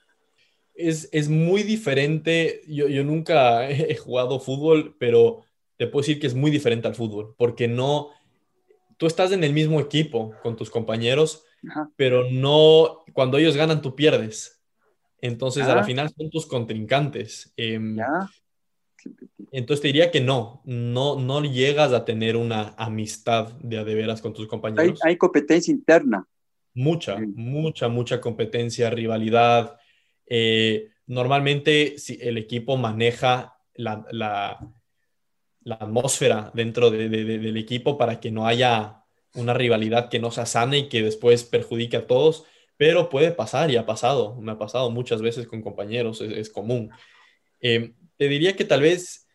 [0.75, 2.63] Es, es muy diferente.
[2.67, 5.45] Yo, yo nunca he jugado fútbol, pero
[5.77, 8.11] te puedo decir que es muy diferente al fútbol, porque no,
[8.97, 11.91] tú estás en el mismo equipo con tus compañeros, Ajá.
[11.97, 14.62] pero no, cuando ellos ganan, tú pierdes.
[15.23, 15.85] Entonces, a la Ah.
[15.85, 17.53] final son tus contrincantes.
[17.57, 17.97] Em.
[19.51, 23.95] Entonces te diría que no, no, no llegas a tener una amistad de a de
[23.95, 25.01] veras con tus compañeros.
[25.03, 26.27] hay competencia interna.
[26.75, 27.27] Mucha, Sí.
[27.35, 29.77] mucha, mucha competencia, rivalidad.
[30.27, 34.59] Eh, normalmente si el equipo maneja la, la-
[35.65, 39.05] la atmósfera dentro de- de- de- del equipo para que no haya
[39.35, 42.45] una rivalidad que no se sane y que después perjudique a todos,
[42.77, 46.51] pero puede pasar y ha pasado, me ha pasado muchas veces con compañeros, es, es
[46.51, 46.91] común.
[47.61, 49.29] Eh, te diría que tal vez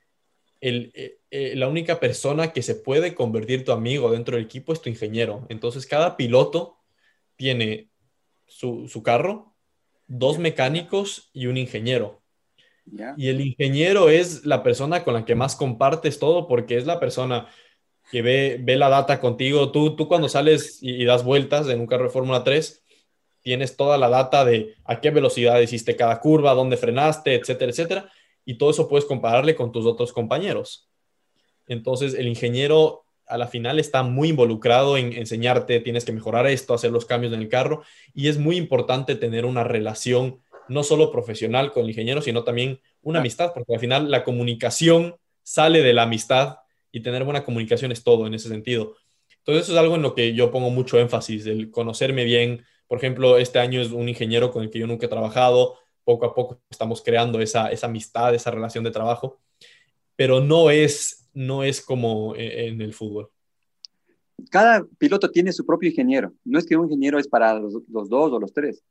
[0.61, 4.73] el, eh, eh, la única persona que se puede convertir tu amigo dentro del equipo
[4.73, 5.45] es tu ingeniero.
[5.49, 6.77] Entonces cada piloto
[7.35, 7.89] tiene
[8.45, 9.55] su, su carro,
[10.07, 12.21] dos mecánicos y un ingeniero.
[13.17, 17.01] Y el ingeniero es la persona con la que más compartes todo porque es la
[17.01, 17.49] persona
[18.09, 19.73] que ve, ve la data contigo.
[19.73, 22.85] Tú, tú cuando sales y, y das vueltas en un carro de Fórmula 3,
[23.47, 28.11] tienes toda la data de a qué velocidad hiciste cada curva, dónde frenaste, etcétera, etcétera.
[28.43, 30.89] Y todo eso puedes compararle con tus otros compañeros.
[31.65, 36.73] Entonces, el ingeniero a la final está muy involucrado en enseñarte, tienes que mejorar esto,
[36.73, 37.83] hacer los cambios en el carro.
[38.13, 42.81] Y es muy importante tener una relación no solo profesional con el ingeniero, sino también
[43.01, 46.57] una amistad, porque al final la comunicación sale de la amistad
[46.91, 48.97] y tener buena comunicación es todo en ese sentido.
[49.37, 52.65] Entonces eso es algo en lo que yo pongo mucho énfasis, el conocerme bien.
[52.87, 56.25] Por ejemplo, este año es un ingeniero con el que yo nunca he trabajado, poco
[56.25, 59.39] a poco estamos creando esa, esa amistad, esa relación de trabajo,
[60.15, 63.29] pero no es, no es como e- en el fútbol.
[64.49, 66.31] Cada piloto tiene su propio ingeniero.
[66.45, 68.81] No es que un ingeniero es para los, los dos o los tres.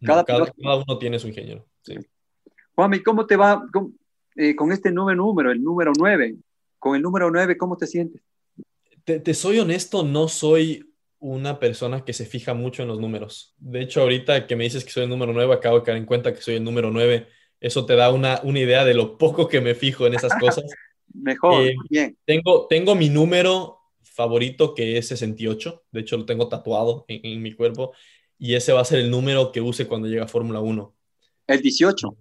[0.00, 1.64] No, Cada Cada, piloto- cada uno tiene su ingeniero.
[1.82, 1.94] sí.
[2.74, 3.96] Juanmi, ¿cómo te va con,
[4.34, 6.36] eh, con este nuevo número, el número 9?
[6.78, 8.20] Con el número 9, ¿cómo te sientes?
[9.04, 13.54] Te, te soy honesto, no soy una persona que se fija mucho en los números.
[13.58, 16.06] De hecho, ahorita que me dices que soy el número 9, acabo de caer en
[16.06, 17.26] cuenta que soy el número 9.
[17.60, 20.64] Eso te da una, una idea de lo poco que me fijo en esas cosas.
[21.14, 22.16] Mejor, Eh, bien.
[22.24, 25.84] Tengo, tengo mi número favorito que es 68.
[25.90, 27.92] De hecho, lo tengo tatuado en, en mi cuerpo.
[28.38, 30.94] Y ese va a ser el número que use cuando llegue a Fórmula 1.
[31.46, 32.16] El 18,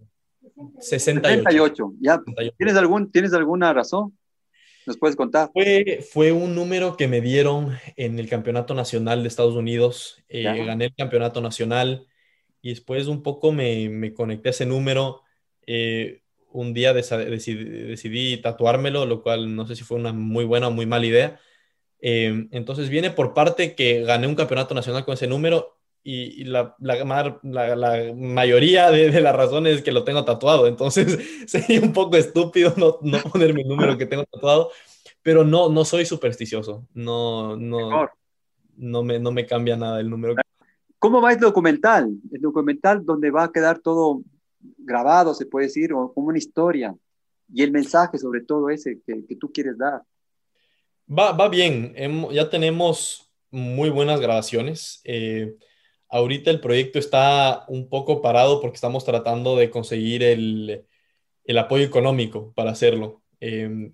[0.79, 1.43] 68.
[1.43, 1.93] 68.
[1.99, 2.15] ¿Ya?
[2.17, 2.55] 68.
[2.57, 4.17] ¿Tienes, algún, ¿Tienes alguna razón?
[4.85, 5.49] ¿Nos puedes contar?
[5.51, 10.23] Fue, fue un número que me dieron en el Campeonato Nacional de Estados Unidos.
[10.29, 12.07] Eh, gané el Campeonato Nacional
[12.61, 15.21] y después un poco me, me conecté a ese número.
[15.65, 16.21] Eh,
[16.51, 20.71] un día decidí, decidí tatuármelo, lo cual no sé si fue una muy buena o
[20.71, 21.39] muy mala idea.
[21.99, 25.74] Eh, entonces viene por parte que gané un campeonato nacional con ese número
[26.05, 27.03] y, y la, la
[27.43, 30.67] la- la mayoría de, de las razones es que lo tengo tatuado.
[30.67, 34.71] Entonces sería un poco estúpido no, no ponerme el número que tengo tatuado,
[35.23, 36.87] pero no, no soy supersticioso.
[36.93, 38.07] No, no,
[38.77, 40.35] no, me, no me cambia nada el número.
[40.99, 42.11] ¿Cómo va el documental?
[42.31, 44.21] El documental donde va a quedar todo
[44.77, 46.95] grabado, se puede decir, o como una historia.
[47.51, 50.01] Y el mensaje sobre todo ese que, que tú quieres dar.
[51.07, 51.93] Va, va bien,
[52.31, 55.01] ya tenemos muy buenas grabaciones.
[55.03, 55.55] Eh,
[56.09, 60.85] ahorita el proyecto está un poco parado porque estamos tratando de conseguir el,
[61.45, 63.23] el apoyo económico para hacerlo.
[63.41, 63.91] Eh,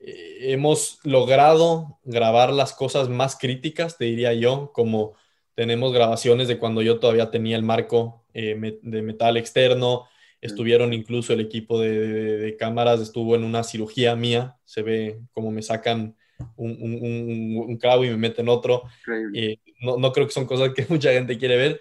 [0.00, 5.14] eh, hemos logrado grabar las cosas más críticas, te diría yo, como
[5.54, 10.06] tenemos grabaciones de cuando yo todavía tenía el marco eh, de metal externo,
[10.40, 15.20] estuvieron incluso el equipo de, de- de cámaras, estuvo en una cirugía mía, se ve
[15.32, 16.16] como me sacan
[16.56, 18.82] un, un- un- clavo y me meten otro.
[19.34, 21.80] Eh, no, no creo que son cosas que mucha gente quiere ver.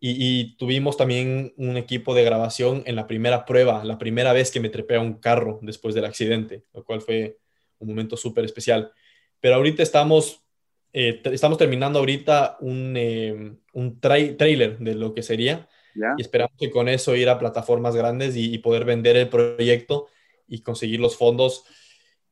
[0.00, 4.50] Y, y tuvimos también un equipo de grabación en la primera prueba, la primera vez
[4.52, 7.38] que me trepé a un carro después del accidente, lo cual fue
[7.78, 8.92] un momento súper especial.
[9.40, 10.44] Pero ahorita estamos,
[10.92, 16.14] eh, estamos terminando ahorita un, eh, un trai- trailer de lo que sería ¿Ya?
[16.16, 20.06] y esperamos que con eso ir a plataformas grandes y, y poder vender el proyecto
[20.46, 21.64] y conseguir los fondos.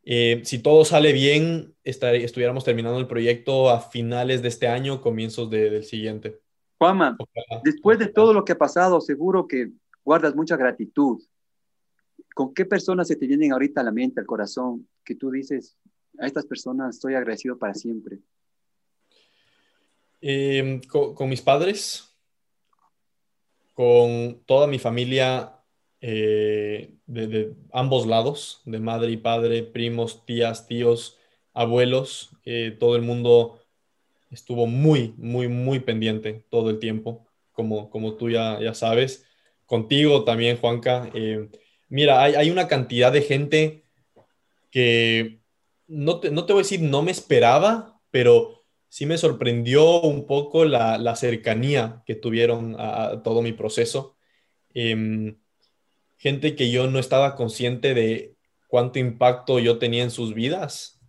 [0.08, 5.00] Eh, si todo sale bien, estar- estuviéramos terminando el proyecto a finales de este año,
[5.00, 6.38] comienzos de- del siguiente.
[6.78, 7.60] Juanma, Ojalá.
[7.64, 9.72] después de todo lo que ha pasado, seguro que
[10.04, 11.20] guardas mucha gratitud.
[12.36, 15.76] ¿Con qué personas se te vienen ahorita a la mente, al corazón, que tú dices,
[16.20, 18.18] a estas personas estoy agradecido para siempre?
[20.20, 22.16] Eh, con, con, mis padres,
[23.74, 25.55] con toda mi familia
[26.00, 31.18] eh, de, de, ambos lados, de madre y padre, primos, tías, tíos,
[31.54, 33.60] abuelos, eh, todo el mundo
[34.30, 39.26] estuvo muy, muy, muy pendiente todo el tiempo, como, como tú ya, ya sabes.
[39.64, 41.10] Contigo también, Juanca.
[41.14, 41.48] Eh,
[41.88, 43.84] mira, hay, hay, una cantidad de gente
[44.70, 45.40] que
[45.86, 50.26] no te, no te voy a decir no me esperaba, pero sí me sorprendió un
[50.26, 54.16] poco la, la cercanía que tuvieron a, a, todo mi proceso.
[54.74, 55.36] Eh,
[56.16, 58.36] gente que yo no estaba consciente de
[58.68, 61.00] cuánto impacto yo tenía en sus vidas.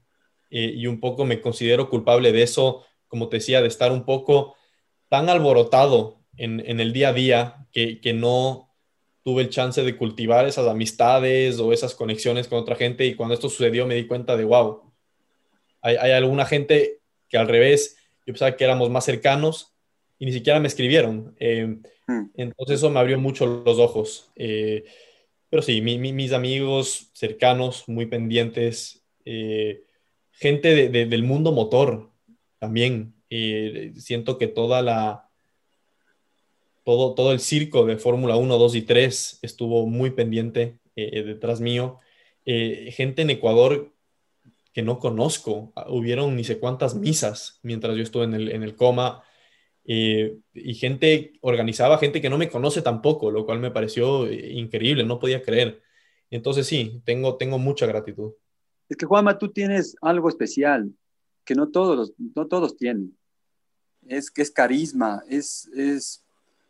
[0.50, 4.06] Eh, y un poco me considero culpable de eso, como te decía, de estar un
[4.06, 4.56] poco
[5.10, 8.70] tan alborotado en, el día a día que, que, no
[9.24, 13.06] tuve el chance de cultivar esas amistades o esas conexiones con otra gente.
[13.06, 14.94] Y cuando esto sucedió me di cuenta de, wow,
[15.82, 19.77] hay, hay alguna gente que al revés, yo pensaba que éramos más cercanos
[20.20, 21.36] y ni siquiera me escribieron.
[21.40, 21.78] Eh,
[22.36, 24.32] entonces eso me abrió mucho los ojos.
[24.36, 24.86] Eh,
[25.50, 29.84] pero sí, mi, mi, mis amigos cercanos, muy pendientes, eh,
[30.32, 32.10] gente de, de, del mundo motor
[32.60, 33.14] también.
[33.30, 35.30] Siento que toda la,
[36.84, 42.00] todo, todo el circo de Fórmula 1, 2 y 3 estuvo muy pendiente detrás mío.
[42.46, 43.94] gente en Ecuador
[44.74, 48.76] que no conozco, hubieron ni sé cuántas misas mientras yo estuve en el, en el
[48.76, 49.24] coma
[49.90, 55.06] eh, y gente organizaba, gente que no me conoce tampoco, lo cual me pareció increíble,
[55.06, 55.82] no podía creer.
[56.30, 58.34] Entonces sí, tengo, tengo mucha gratitud.
[58.90, 60.92] Es que Juanma, tú tienes algo especial
[61.46, 63.18] que no todos, no todos tienen.
[64.06, 66.22] Es que es carisma, es, es,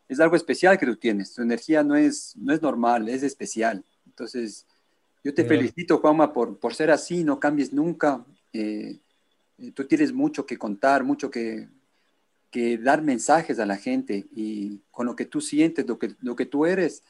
[0.08, 1.34] es algo especial que tú tienes.
[1.34, 3.84] Tu energía no es, no es normal, es especial.
[4.06, 4.68] Entonces,
[5.24, 5.58] yo te Bien.
[5.58, 8.24] felicito, Juanma, por, por ser así, no cambies nunca.
[8.54, 9.00] Eh,
[9.74, 11.68] tú tienes mucho que contar, mucho que,
[12.52, 16.36] que dar mensajes a la gente y con lo que tú sientes, lo que, lo
[16.36, 17.04] que tú eres,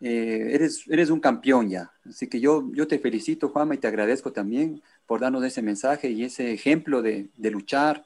[0.00, 1.92] eh, eres, eres un campeón ya.
[2.08, 6.10] Así que yo, yo te felicito, Juanma, y te agradezco también por darnos ese mensaje
[6.10, 8.04] y ese ejemplo de, de luchar,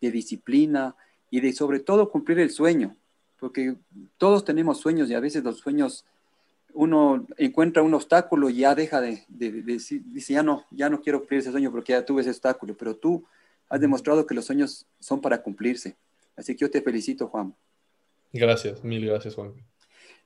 [0.00, 0.96] de disciplina
[1.30, 2.96] y de sobre todo cumplir el sueño,
[3.38, 3.76] porque
[4.18, 6.04] todos tenemos sueños y a veces los sueños
[6.74, 10.88] uno encuentra un obstáculo y ya deja de, de, de, decir, dice, ya no, ya
[10.88, 13.24] no quiero cumplir ese sueño porque ya tuve ese obstáculo, pero tú
[13.68, 15.96] has demostrado que los sueños son para cumplirse.
[16.36, 17.54] Así que yo te felicito, Juan.
[18.32, 19.52] Gracias, mil gracias, Juan.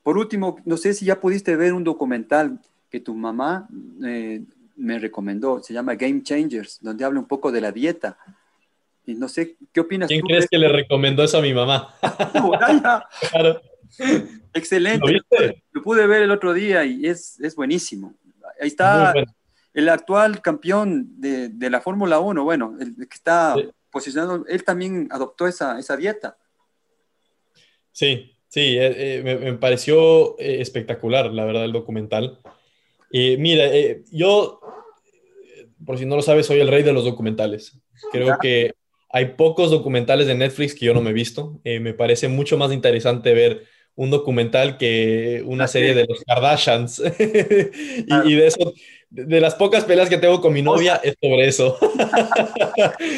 [0.02, 3.68] Por último, no sé si ya pudiste ver un documental que tu mamá
[4.04, 4.42] eh,
[4.76, 8.16] me recomendó, se llama Game Changers, donde habla un poco de la dieta.
[9.04, 11.94] Y no sé, ¿qué opinas ¿Quién tú crees que le recomendó eso a mi mamá?
[12.34, 12.52] No,
[13.30, 13.60] claro.
[14.52, 15.12] Excelente.
[15.12, 18.14] ¿Lo, Lo, pude ver el otro día y es, es buenísimo.
[18.60, 19.32] Ahí está bueno.
[19.74, 23.68] el actual campeón de, de la Fórmula 1, bueno, el que está sí.
[23.96, 26.36] Posicionado, él también adoptó esa, esa dieta.
[27.92, 32.38] Sí, sí, eh, eh, me, me, pareció eh, espectacular, la verdad, el documental.
[33.10, 34.60] mira, eh, yo,
[35.86, 37.78] por si no lo sabes, soy el rey de los documentales.
[38.12, 38.74] Creo que
[39.08, 41.58] hay pocos documentales de Netflix que yo no me he visto.
[41.64, 43.64] me parece mucho más interesante ver
[43.96, 47.02] un documental que una serie de los Kardashians.
[47.18, 48.74] y, de eso,
[49.08, 51.78] de las pocas peleas que tengo con mi novia, es sobre eso.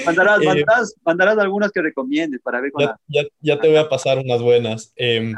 [0.07, 2.71] mandarás, mandarás, eh, mandarás, algunas que recomiendes para ver.
[2.79, 3.01] Ya, la...
[3.09, 4.93] ya, ya, te voy a pasar unas buenas.
[4.97, 5.35] Eh,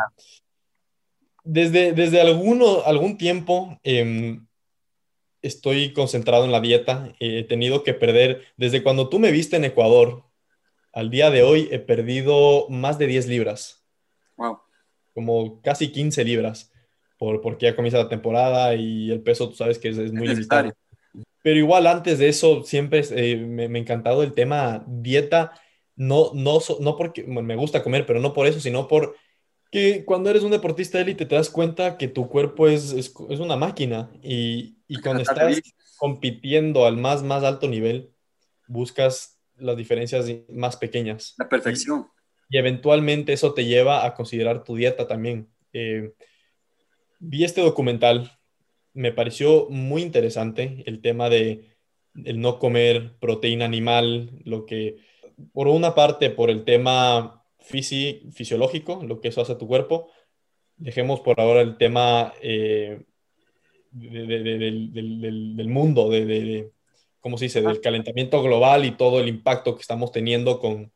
[1.42, 4.38] desde, desde alguno, algún tiempo eh,
[5.40, 7.14] estoy concentrado en la dieta.
[7.18, 10.24] He tenido que perder, desde cuando tú me viste en Ecuador,
[10.92, 13.83] al día de hoy he perdido más de 10 libras.
[14.37, 14.61] Wow
[15.21, 16.73] como casi 15 libras,
[17.19, 20.27] por, porque ya comienza la temporada y el peso, tú sabes que es, es muy
[20.27, 20.73] limitado.
[21.43, 25.53] Pero igual antes de eso, siempre eh, me, me, ha encantado el tema dieta,
[25.97, 29.15] no, no, no porque bueno, me gusta comer, pero no por eso, sino por
[29.71, 33.39] que cuando eres un deportista élite te das cuenta que tu cuerpo es, es, es
[33.39, 35.61] una máquina y, y cuando estás
[35.99, 38.11] compitiendo al más, más alto nivel,
[38.67, 41.35] buscas las diferencias más pequeñas.
[41.39, 42.09] La perfección.
[42.51, 45.48] Y, eventualmente eso te lleva a considerar tu dieta también.
[45.72, 46.12] Eh,
[47.18, 48.38] vi este documental,
[48.92, 51.70] me pareció muy interesante el tema de
[52.24, 54.96] el no comer proteína animal, lo que
[55.53, 60.11] por una parte por el tema fisi fisiológico, lo que eso hace a tu cuerpo,
[60.76, 63.05] dejemos por ahora el tema eh,
[63.90, 66.70] de, de, de, del, del, del, mundo, de,
[67.20, 70.92] ¿cómo se dice?, del calentamiento global y todo el impacto que estamos teniendo con,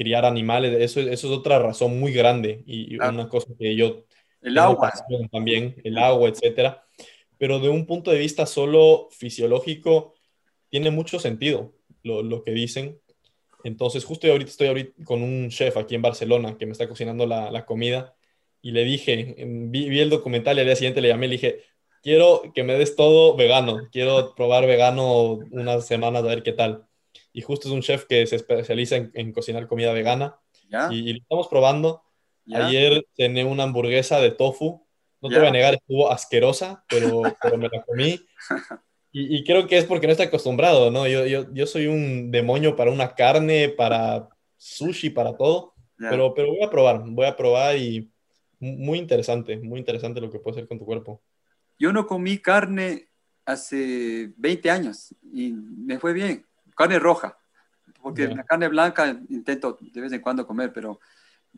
[0.00, 3.12] criar animales, eso, eso es otra razón muy grande y claro.
[3.12, 4.06] una cosa que yo...
[4.40, 4.90] El agua.
[5.30, 6.82] También, el agua, etcétera.
[7.36, 10.14] Pero de un punto de vista solo fisiológico,
[10.70, 12.98] tiene mucho sentido lo, lo que dicen.
[13.62, 17.26] Entonces, justo ahorita estoy ahorita con un chef aquí en Barcelona que me está cocinando
[17.26, 18.14] la, la comida
[18.62, 21.34] y le dije, vi, vi, el documental y al día siguiente le llamé y le
[21.34, 21.64] dije,
[22.02, 26.86] quiero que me des todo vegano, quiero probar vegano unas semanas a ver qué tal.
[27.32, 30.38] Y justo es un chef que se especializa en, en cocinar comida vegana
[30.90, 32.02] y, y, lo estamos probando.
[32.44, 32.66] ¿Ya?
[32.66, 34.86] Ayer cené una hamburguesa de tofu,
[35.20, 38.20] no te voy a negar, estuvo asquerosa, pero, pero me la comí.
[39.12, 41.04] Y, y, creo que es porque no estoy acostumbrado, ¿no?
[41.08, 46.50] Yo, yo, yo soy un demonio para una carne, para sushi, para todo, pero, pero
[46.50, 48.08] voy a probar, voy a probar y
[48.60, 51.20] muy interesante, muy interesante lo que puede hacer con tu cuerpo.
[51.76, 53.08] Yo no comí carne
[53.44, 56.46] hace 20 años y me fue bien,
[56.80, 57.38] carne roja,
[58.02, 58.36] porque yeah.
[58.36, 61.00] la carne blanca intento de vez en cuando comer, pero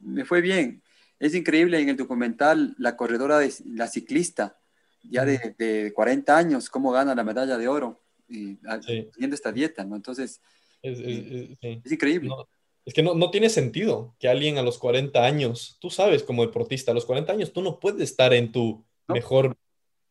[0.01, 0.83] me fue bien.
[1.21, 4.59] Es increíble en el documental la corredora, de, la ciclista,
[5.03, 9.09] ya de, de 40 años, cómo gana la medalla de oro y, sí.
[9.13, 9.95] siguiendo esta dieta, ¿no?
[9.95, 10.41] Entonces,
[10.83, 11.81] es, es, es, sí.
[11.85, 12.29] es increíble.
[12.29, 12.49] No,
[12.85, 16.45] es que no, no, tiene sentido que alguien a los 40 años, tú sabes como
[16.45, 19.15] deportista, a los 40 años tú no puedes estar en tu ¿No?
[19.15, 19.57] mejor,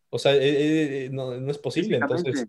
[0.09, 1.97] o sea, eh, eh, no, no, es posible.
[1.97, 2.47] Entonces,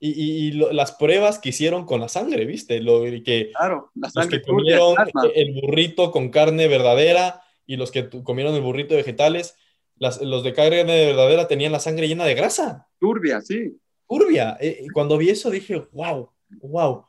[0.00, 2.80] y, y, y lo, las pruebas que hicieron con la sangre, ¿viste?
[2.80, 4.96] Lo que, claro, la sangre los que comieron
[5.34, 9.56] el burrito con carne verdadera y los que comieron el burrito de vegetales,
[9.96, 12.88] las, los de carne verdadera tenían la sangre llena de grasa.
[12.98, 13.78] Turbia, sí.
[14.08, 14.56] Turbia.
[14.58, 16.30] Eh, cuando vi eso dije, wow,
[16.62, 17.04] wow.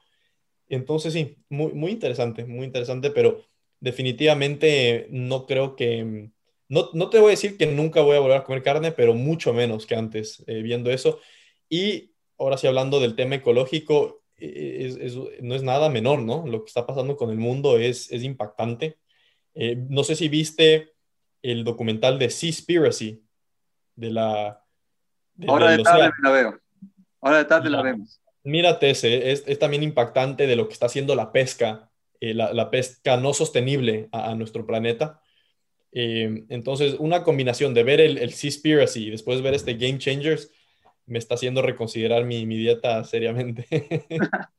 [0.68, 3.42] Entonces sí, muy, muy interesante, muy interesante, pero
[3.80, 6.30] definitivamente no creo que,
[6.68, 9.14] no, no, te voy a decir que nunca voy a volver a comer carne, pero
[9.14, 11.20] mucho menos que antes, eh, viendo eso.
[11.70, 12.11] Y
[12.42, 16.46] ahora sí, hablando del tema ecológico, eh, es, es, no es nada menor, ¿no?
[16.48, 18.98] Lo que está pasando con el mundo es, es impactante.
[19.54, 20.94] Eh, no sé si viste
[21.42, 23.24] el documental de Seaspiracy,
[23.96, 24.64] de la...
[25.34, 26.60] De, Ahora de, de tarde la veo.
[27.22, 28.20] Ahora de tarde la, la vemos.
[28.44, 32.54] Mírate ese, es, es, también impactante de lo que está haciendo la pesca, eh, la,
[32.54, 35.22] la, pesca no sostenible a, a nuestro planeta.
[35.92, 40.52] Eh, entonces, una combinación de ver el, el Seaspiracy y después ver este Game Changers
[41.06, 43.66] me está haciendo reconsiderar mi, mi dieta seriamente.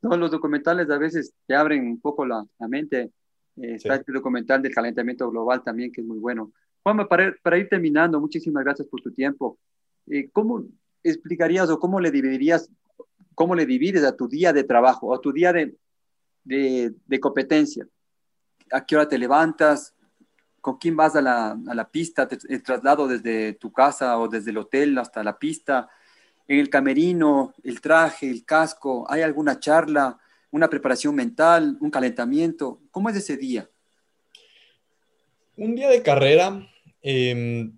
[0.00, 3.10] Todos los documentales a veces te abren un poco la, la mente.
[3.56, 4.00] Eh, está sí.
[4.00, 6.52] este documental del calentamiento global también, que es muy bueno.
[6.82, 9.58] Juanma, para, para ir terminando, muchísimas gracias por tu tiempo.
[10.06, 10.64] Eh, ¿Cómo
[11.02, 12.70] explicarías o cómo le dividirías
[13.38, 15.76] cómo le divides a tu día de trabajo o a tu día de,
[16.42, 17.86] de, de, competencia.
[18.72, 19.94] ¿A qué hora te levantas?
[20.68, 22.28] ¿Con quién vas a la, a la pista?
[22.46, 25.88] El traslado desde tu casa o desde el hotel hasta la pista.
[26.46, 29.10] En el camerino, el traje, el casco.
[29.10, 30.18] ¿Hay alguna charla,
[30.50, 32.82] una preparación mental, un calentamiento?
[32.90, 33.66] ¿Cómo es ese día?
[35.56, 36.68] Un día de carrera,
[37.00, 37.70] eh,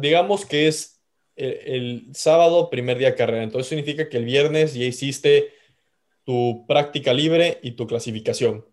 [0.00, 1.00] digamos que es
[1.36, 3.44] el, el, sábado, primer día de carrera.
[3.44, 5.52] Entonces significa que el viernes ya hiciste
[6.24, 8.71] tu práctica libre y tu clasificación.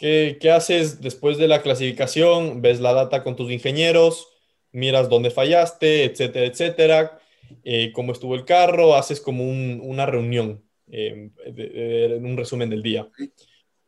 [0.00, 2.62] ¿Qué, ¿Qué, haces después de la clasificación?
[2.62, 4.28] Ves la data con tus ingenieros,
[4.72, 7.20] miras dónde fallaste, etcétera, etcétera.
[7.64, 11.30] Eh, cómo estuvo el carro, haces como un, una reunión, eh,
[12.18, 13.10] un resumen del día.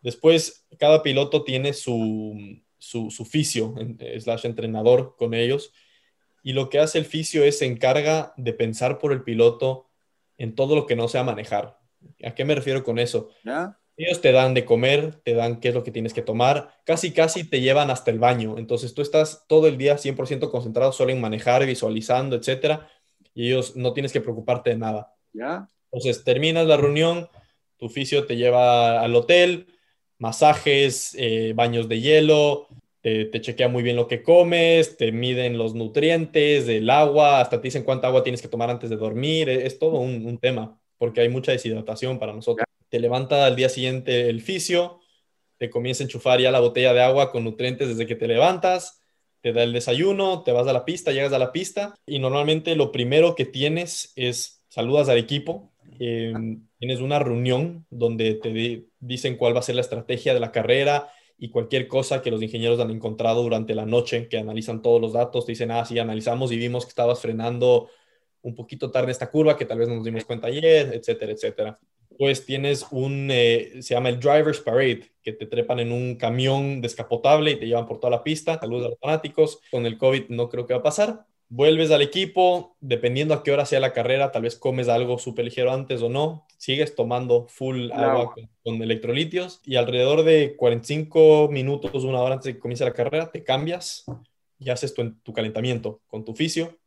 [0.02, 3.74] Después, cada piloto tiene su, su, su fisio,
[4.18, 5.72] slash entrenador con ellos,
[6.42, 9.88] y lo que hace el fisio es se encarga de pensar por el piloto
[10.36, 11.78] en todo lo que no sea manejar.
[12.22, 13.30] ¿A qué me refiero con eso?
[14.04, 17.12] Ellos te dan de comer, te dan qué es lo que tienes que tomar, casi
[17.12, 18.58] casi te llevan hasta el baño.
[18.58, 22.88] Entonces tú estás todo el día 100% concentrado solo en manejar, visualizando, etcétera,
[23.32, 25.14] y ellos no tienes que preocuparte de nada.
[25.32, 25.68] ¿Ya?
[25.92, 27.28] Entonces terminas la reunión,
[27.76, 29.68] tu fisio te lleva al hotel,
[30.18, 32.66] masajes, eh, baños de hielo,
[33.02, 37.60] te, te, chequea muy bien lo que comes, te miden los nutrientes, el agua, hasta
[37.60, 40.38] te dicen cuánta agua tienes que tomar antes de dormir, es, es todo un, un,
[40.38, 42.66] tema, porque hay mucha deshidratación para nosotros.
[42.92, 45.00] Te levanta al día siguiente el fisio,
[45.56, 49.00] te comienza a enchufar ya la botella de agua con nutrientes desde que te levantas,
[49.40, 52.76] te da el desayuno, te vas a la pista, llegas a la pista y normalmente
[52.76, 56.34] lo primero que tienes es saludas al equipo, eh,
[56.78, 61.10] tienes una reunión donde te dicen cuál va a ser la estrategia de la carrera,
[61.38, 65.14] y cualquier cosa que los ingenieros han encontrado durante la noche, que analizan todos los
[65.14, 67.88] datos, te dicen, ah, sí, analizamos y vimos que estabas frenando
[68.42, 71.80] un poquito tarde esta curva, que tal vez no nos dimos cuenta ayer, etcétera, etcétera.
[72.22, 76.80] Pues tienes un, eh, se llama el Driver's Parade, que te trepan en un camión
[76.80, 78.60] descapotable y te llevan por toda la pista.
[78.60, 79.58] Saludos a los fanáticos.
[79.72, 83.50] Con el COVID no creo que va a pasar, vuelves al equipo, dependiendo a qué
[83.50, 87.48] hora sea la carrera, tal vez comes algo súper ligero antes o no, sigues tomando
[87.48, 92.60] full agua con, con, electrolitios y alrededor de 45 minutos, una hora antes de que
[92.60, 94.04] comience la carrera, te cambias
[94.60, 96.78] y haces tu, tu calentamiento con tu fisio.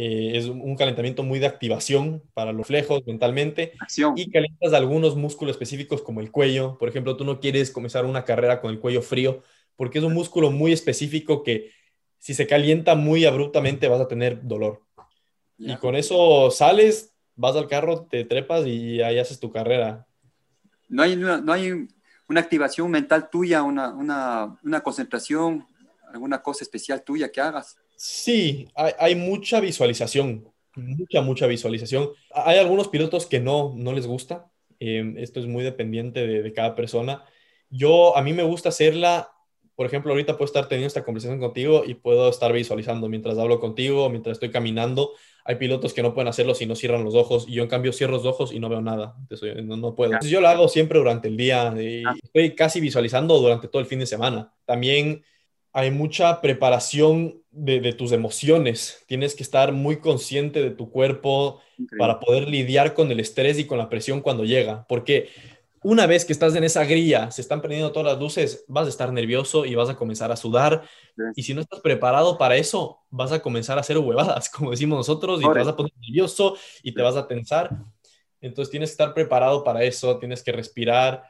[0.00, 4.14] Eh, es un calentamiento muy de activación para los reflejos mentalmente Acción.
[4.16, 6.78] y calientas algunos músculos específicos como el cuello.
[6.78, 9.42] Por ejemplo, tú no quieres comenzar una carrera con el cuello frío
[9.74, 11.72] porque es un músculo muy específico que
[12.16, 14.84] si se calienta muy abruptamente vas a tener dolor.
[15.58, 20.06] Y con eso sales, vas al carro, te trepas y ahí haces tu carrera.
[20.88, 21.88] No hay una, no hay
[22.28, 25.66] una activación mental tuya, una, una, una concentración,
[26.12, 27.76] alguna cosa especial tuya que hagas.
[28.00, 32.10] Sí, hay, hay mucha visualización, mucha, mucha visualización.
[32.32, 34.50] Hay algunos pilotos que no, no les gusta.
[34.78, 37.24] eh, esto es muy dependiente de, de cada persona.
[37.70, 39.32] Yo, a mí me gusta hacerla,
[39.74, 43.58] por ejemplo, ahorita puedo estar teniendo esta conversación contigo y puedo estar visualizando mientras hablo
[43.58, 45.10] contigo, mientras estoy caminando.
[45.44, 47.92] Hay pilotos que no pueden hacerlo si no cierran los ojos y yo en cambio
[47.92, 49.16] cierro los ojos y no veo nada.
[49.18, 50.12] Entonces, no, no puedo.
[50.12, 52.14] Entonces, yo lo hago siempre durante el día y Ah.
[52.22, 54.52] estoy casi visualizando durante todo el fin de semana.
[54.64, 55.24] También
[55.72, 59.04] hay mucha preparación de, de tus emociones.
[59.06, 61.98] Tienes que estar muy consciente de tu cuerpo Increíble.
[61.98, 64.86] para poder lidiar con el estrés y con la presión cuando llega.
[64.88, 65.28] Porque
[65.82, 68.90] una vez que estás en esa grilla, se están prendiendo todas las luces, vas a
[68.90, 70.82] estar nervioso y vas a comenzar a sudar.
[71.36, 74.98] Y si no estás preparado para eso, vas a comenzar a hacer huevadas, como decimos
[74.98, 77.70] nosotros, y te vas a poner nervioso y te vas a tensar.
[78.40, 81.22] Entonces tienes que estar preparado para eso, tienes que respirar.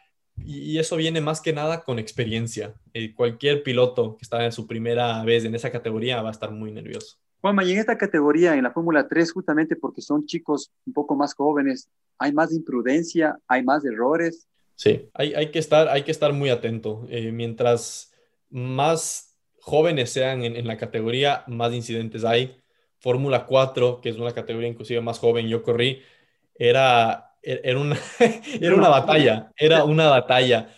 [0.45, 2.75] Y eso viene más que nada con experiencia.
[2.95, 6.51] Eh, cualquier piloto que está en su primera vez en esa categoría va a estar
[6.51, 7.17] muy nervioso.
[7.41, 11.15] Juanma, y en esta categoría, en la Fórmula 3, justamente porque son chicos un poco
[11.15, 14.49] más jóvenes, hay más imprudencia, hay más errores.
[14.75, 17.07] Sí, hay, hay que, estar, hay que estar muy atento.
[17.11, 18.13] Eh, mientras
[18.51, 22.61] más jóvenes sean en, en la categoría, más incidentes hay.
[22.99, 26.03] Fórmula 4, que es una categoría inclusive más joven, yo corrí,
[26.55, 27.99] era, era, una,
[28.61, 30.75] era una batalla, era una batalla.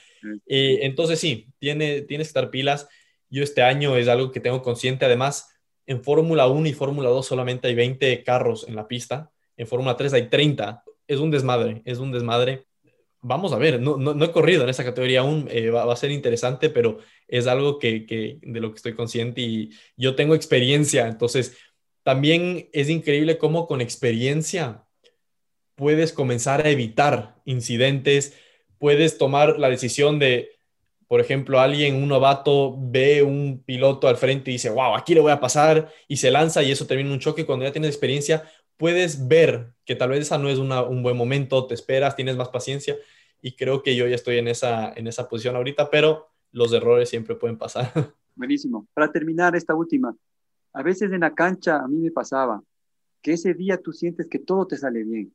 [0.46, 2.88] Eh, entonces sí, tiene, tienes que estar pilas.
[3.28, 5.04] Yo este año es algo que tengo consciente.
[5.04, 5.54] Además,
[5.86, 9.30] en Fórmula 1 y Fórmula 2 solamente hay 20 carros en la pista.
[9.56, 10.82] En Fórmula 3 hay 30.
[11.06, 12.66] Es un desmadre, es un desmadre.
[13.22, 15.92] Vamos a ver, no, no, no he corrido en esa categoría aún, eh, va, va,
[15.92, 20.14] a ser interesante, pero es algo que, que, de lo que estoy consciente y yo
[20.14, 21.06] tengo experiencia.
[21.06, 21.58] Entonces,
[22.02, 24.86] también es increíble cómo con experiencia
[25.80, 28.36] puedes comenzar a evitar incidentes,
[28.76, 30.50] puedes tomar la decisión de,
[31.08, 35.22] por ejemplo, alguien, un novato, ve un piloto al frente y dice, wow, aquí le
[35.22, 37.46] voy a pasar y se lanza y eso termina en un choque.
[37.46, 38.44] Cuando ya tienes experiencia,
[38.76, 42.36] puedes ver que tal vez esa no es una, un buen momento, te esperas, tienes
[42.36, 42.98] más paciencia
[43.40, 47.08] y creo que yo ya estoy en esa, en esa posición ahorita, pero los errores
[47.08, 47.90] siempre pueden pasar.
[48.36, 48.86] Buenísimo.
[48.92, 50.14] Para terminar esta última,
[50.74, 52.62] a veces en la cancha a mí me pasaba
[53.22, 55.32] que ese día tú sientes que todo te sale bien.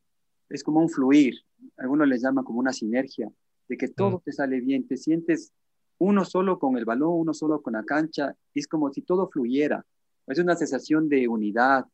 [0.50, 1.36] Es como un fluir,
[1.78, 3.30] algunos les llaman como una sinergia,
[3.68, 4.22] de que todo mm.
[4.22, 5.52] te sale bien, te sientes
[5.98, 9.86] uno solo con el balón, uno solo con la cancha, es como si todo fluyera.
[10.28, 11.86] Es una sensación de unidad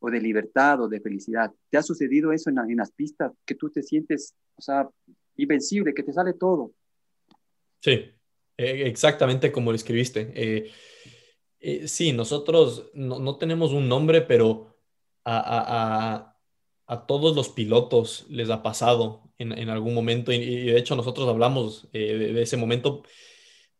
[0.00, 1.52] o de libertad o de felicidad.
[1.70, 4.88] ¿Te ha sucedido eso en, la, en las pistas, que tú te sientes, o sea,
[5.36, 6.72] invencible, que te sale todo?
[7.80, 7.90] Sí,
[8.56, 10.32] eh, exactamente como lo escribiste.
[10.34, 10.70] Eh,
[11.60, 14.76] eh, sí, nosotros no, no, tenemos un nombre, pero
[15.24, 16.37] a, a, a,
[16.88, 21.88] a, todos los pilotos les ha pasado en, algún momento y, de hecho nosotros hablamos
[21.92, 23.04] eh, de, ese momento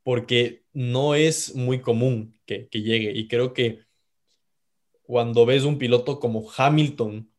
[0.05, 3.89] porque no es muy común que, que, llegue y creo que
[5.09, 7.31] cuando ves un piloto como Hamilton,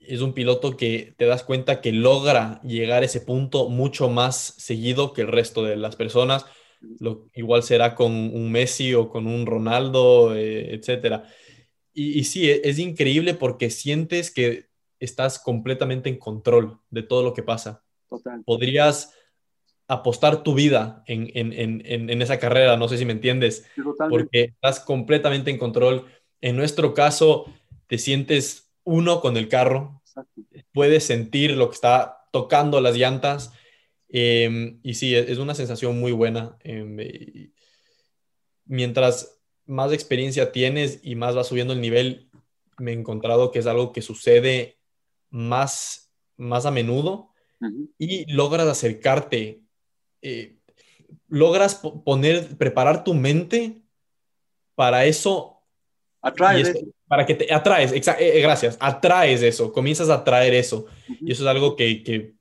[0.00, 4.54] es un piloto que te das cuenta que logra llegar a ese punto mucho más
[4.58, 6.44] seguido que el resto de las personas.
[6.80, 11.24] Lo, igual será con un Messi o con un Ronaldo, eh, etcétera.
[11.92, 14.68] Y, y, sí, es, es, increíble porque sientes que
[15.00, 17.84] estás completamente en control de todo lo que pasa.
[18.08, 18.42] Total.
[18.44, 19.14] Podrías
[19.88, 23.66] apostar tu vida en, en, en, en, esa carrera, no sé si me entiendes,
[24.10, 26.06] porque estás completamente en control.
[26.42, 27.46] En nuestro caso,
[27.86, 30.42] te sientes uno con el carro, Exacto.
[30.72, 33.52] puedes sentir lo que está tocando las llantas,
[34.10, 36.56] eh, y sí, es una sensación muy buena.
[36.64, 37.50] Eh,
[38.66, 39.37] mientras
[39.68, 42.30] más experiencia tienes y más vas subiendo el nivel,
[42.78, 44.78] me he encontrado que es algo que sucede
[45.30, 47.90] más, más a menudo uh -huh.
[47.98, 49.60] y logras acercarte,
[50.22, 50.56] eh,
[51.28, 53.82] logras poner, preparar tu mente
[54.74, 55.62] para eso.
[56.22, 56.72] Atraes.
[57.06, 60.86] Para que te atraes, eh, gracias, atraes eso, comienzas a atraer eso.
[61.08, 61.18] Uh -huh.
[61.28, 62.34] Y eso es algo que, que,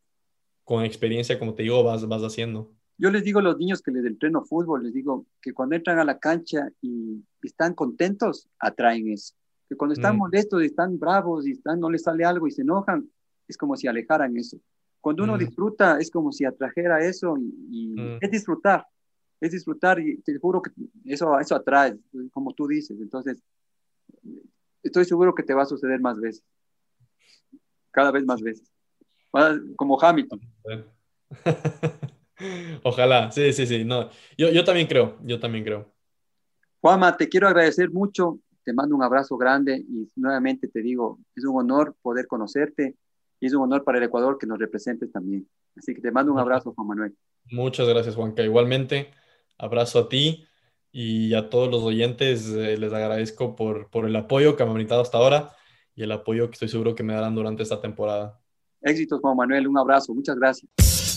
[0.63, 2.76] con experiencia, como te digo, vas, vas haciendo.
[2.97, 5.99] Yo les digo a los niños que les entreno fútbol, les digo que cuando entran
[5.99, 9.35] a la cancha y están contentos, atraen eso.
[9.69, 10.19] Que cuando están mm.
[10.19, 13.07] molestos y están bravos y están, no les sale algo y se enojan,
[13.47, 14.57] es como si alejaran eso.
[14.99, 15.39] Cuando uno mm.
[15.39, 18.17] disfruta, es como si atrajera eso y, y mm.
[18.19, 18.87] es disfrutar,
[19.39, 20.71] es disfrutar y te juro que
[21.05, 21.97] eso, eso atrae,
[22.31, 22.99] como tú dices.
[22.99, 23.43] Entonces,
[24.81, 26.43] estoy seguro que te va a suceder más veces.
[27.91, 28.71] Cada vez más veces.
[29.75, 30.39] Como Hamilton.
[32.83, 33.83] Ojalá, sí, sí, sí.
[33.83, 35.91] No, yo, yo también creo, yo también creo.
[36.81, 41.43] Juanma, te quiero agradecer mucho, te mando un abrazo grande y nuevamente te digo, es
[41.45, 42.95] un honor poder conocerte
[43.39, 45.47] y es un honor para el Ecuador que nos representes también.
[45.75, 47.15] Así que te mando un abrazo, Juan Manuel.
[47.51, 48.43] Muchas gracias, Juanca.
[48.43, 49.11] Igualmente,
[49.57, 50.45] abrazo a ti
[50.91, 52.49] y a todos los oyentes.
[52.49, 55.51] Eh, les agradezco por, por el apoyo que me han brindado hasta ahora
[55.95, 58.39] y el apoyo que estoy seguro que me darán durante esta temporada.
[58.81, 59.67] Éxitos, Juan Manuel.
[59.67, 60.13] Un abrazo.
[60.13, 61.16] Muchas gracias.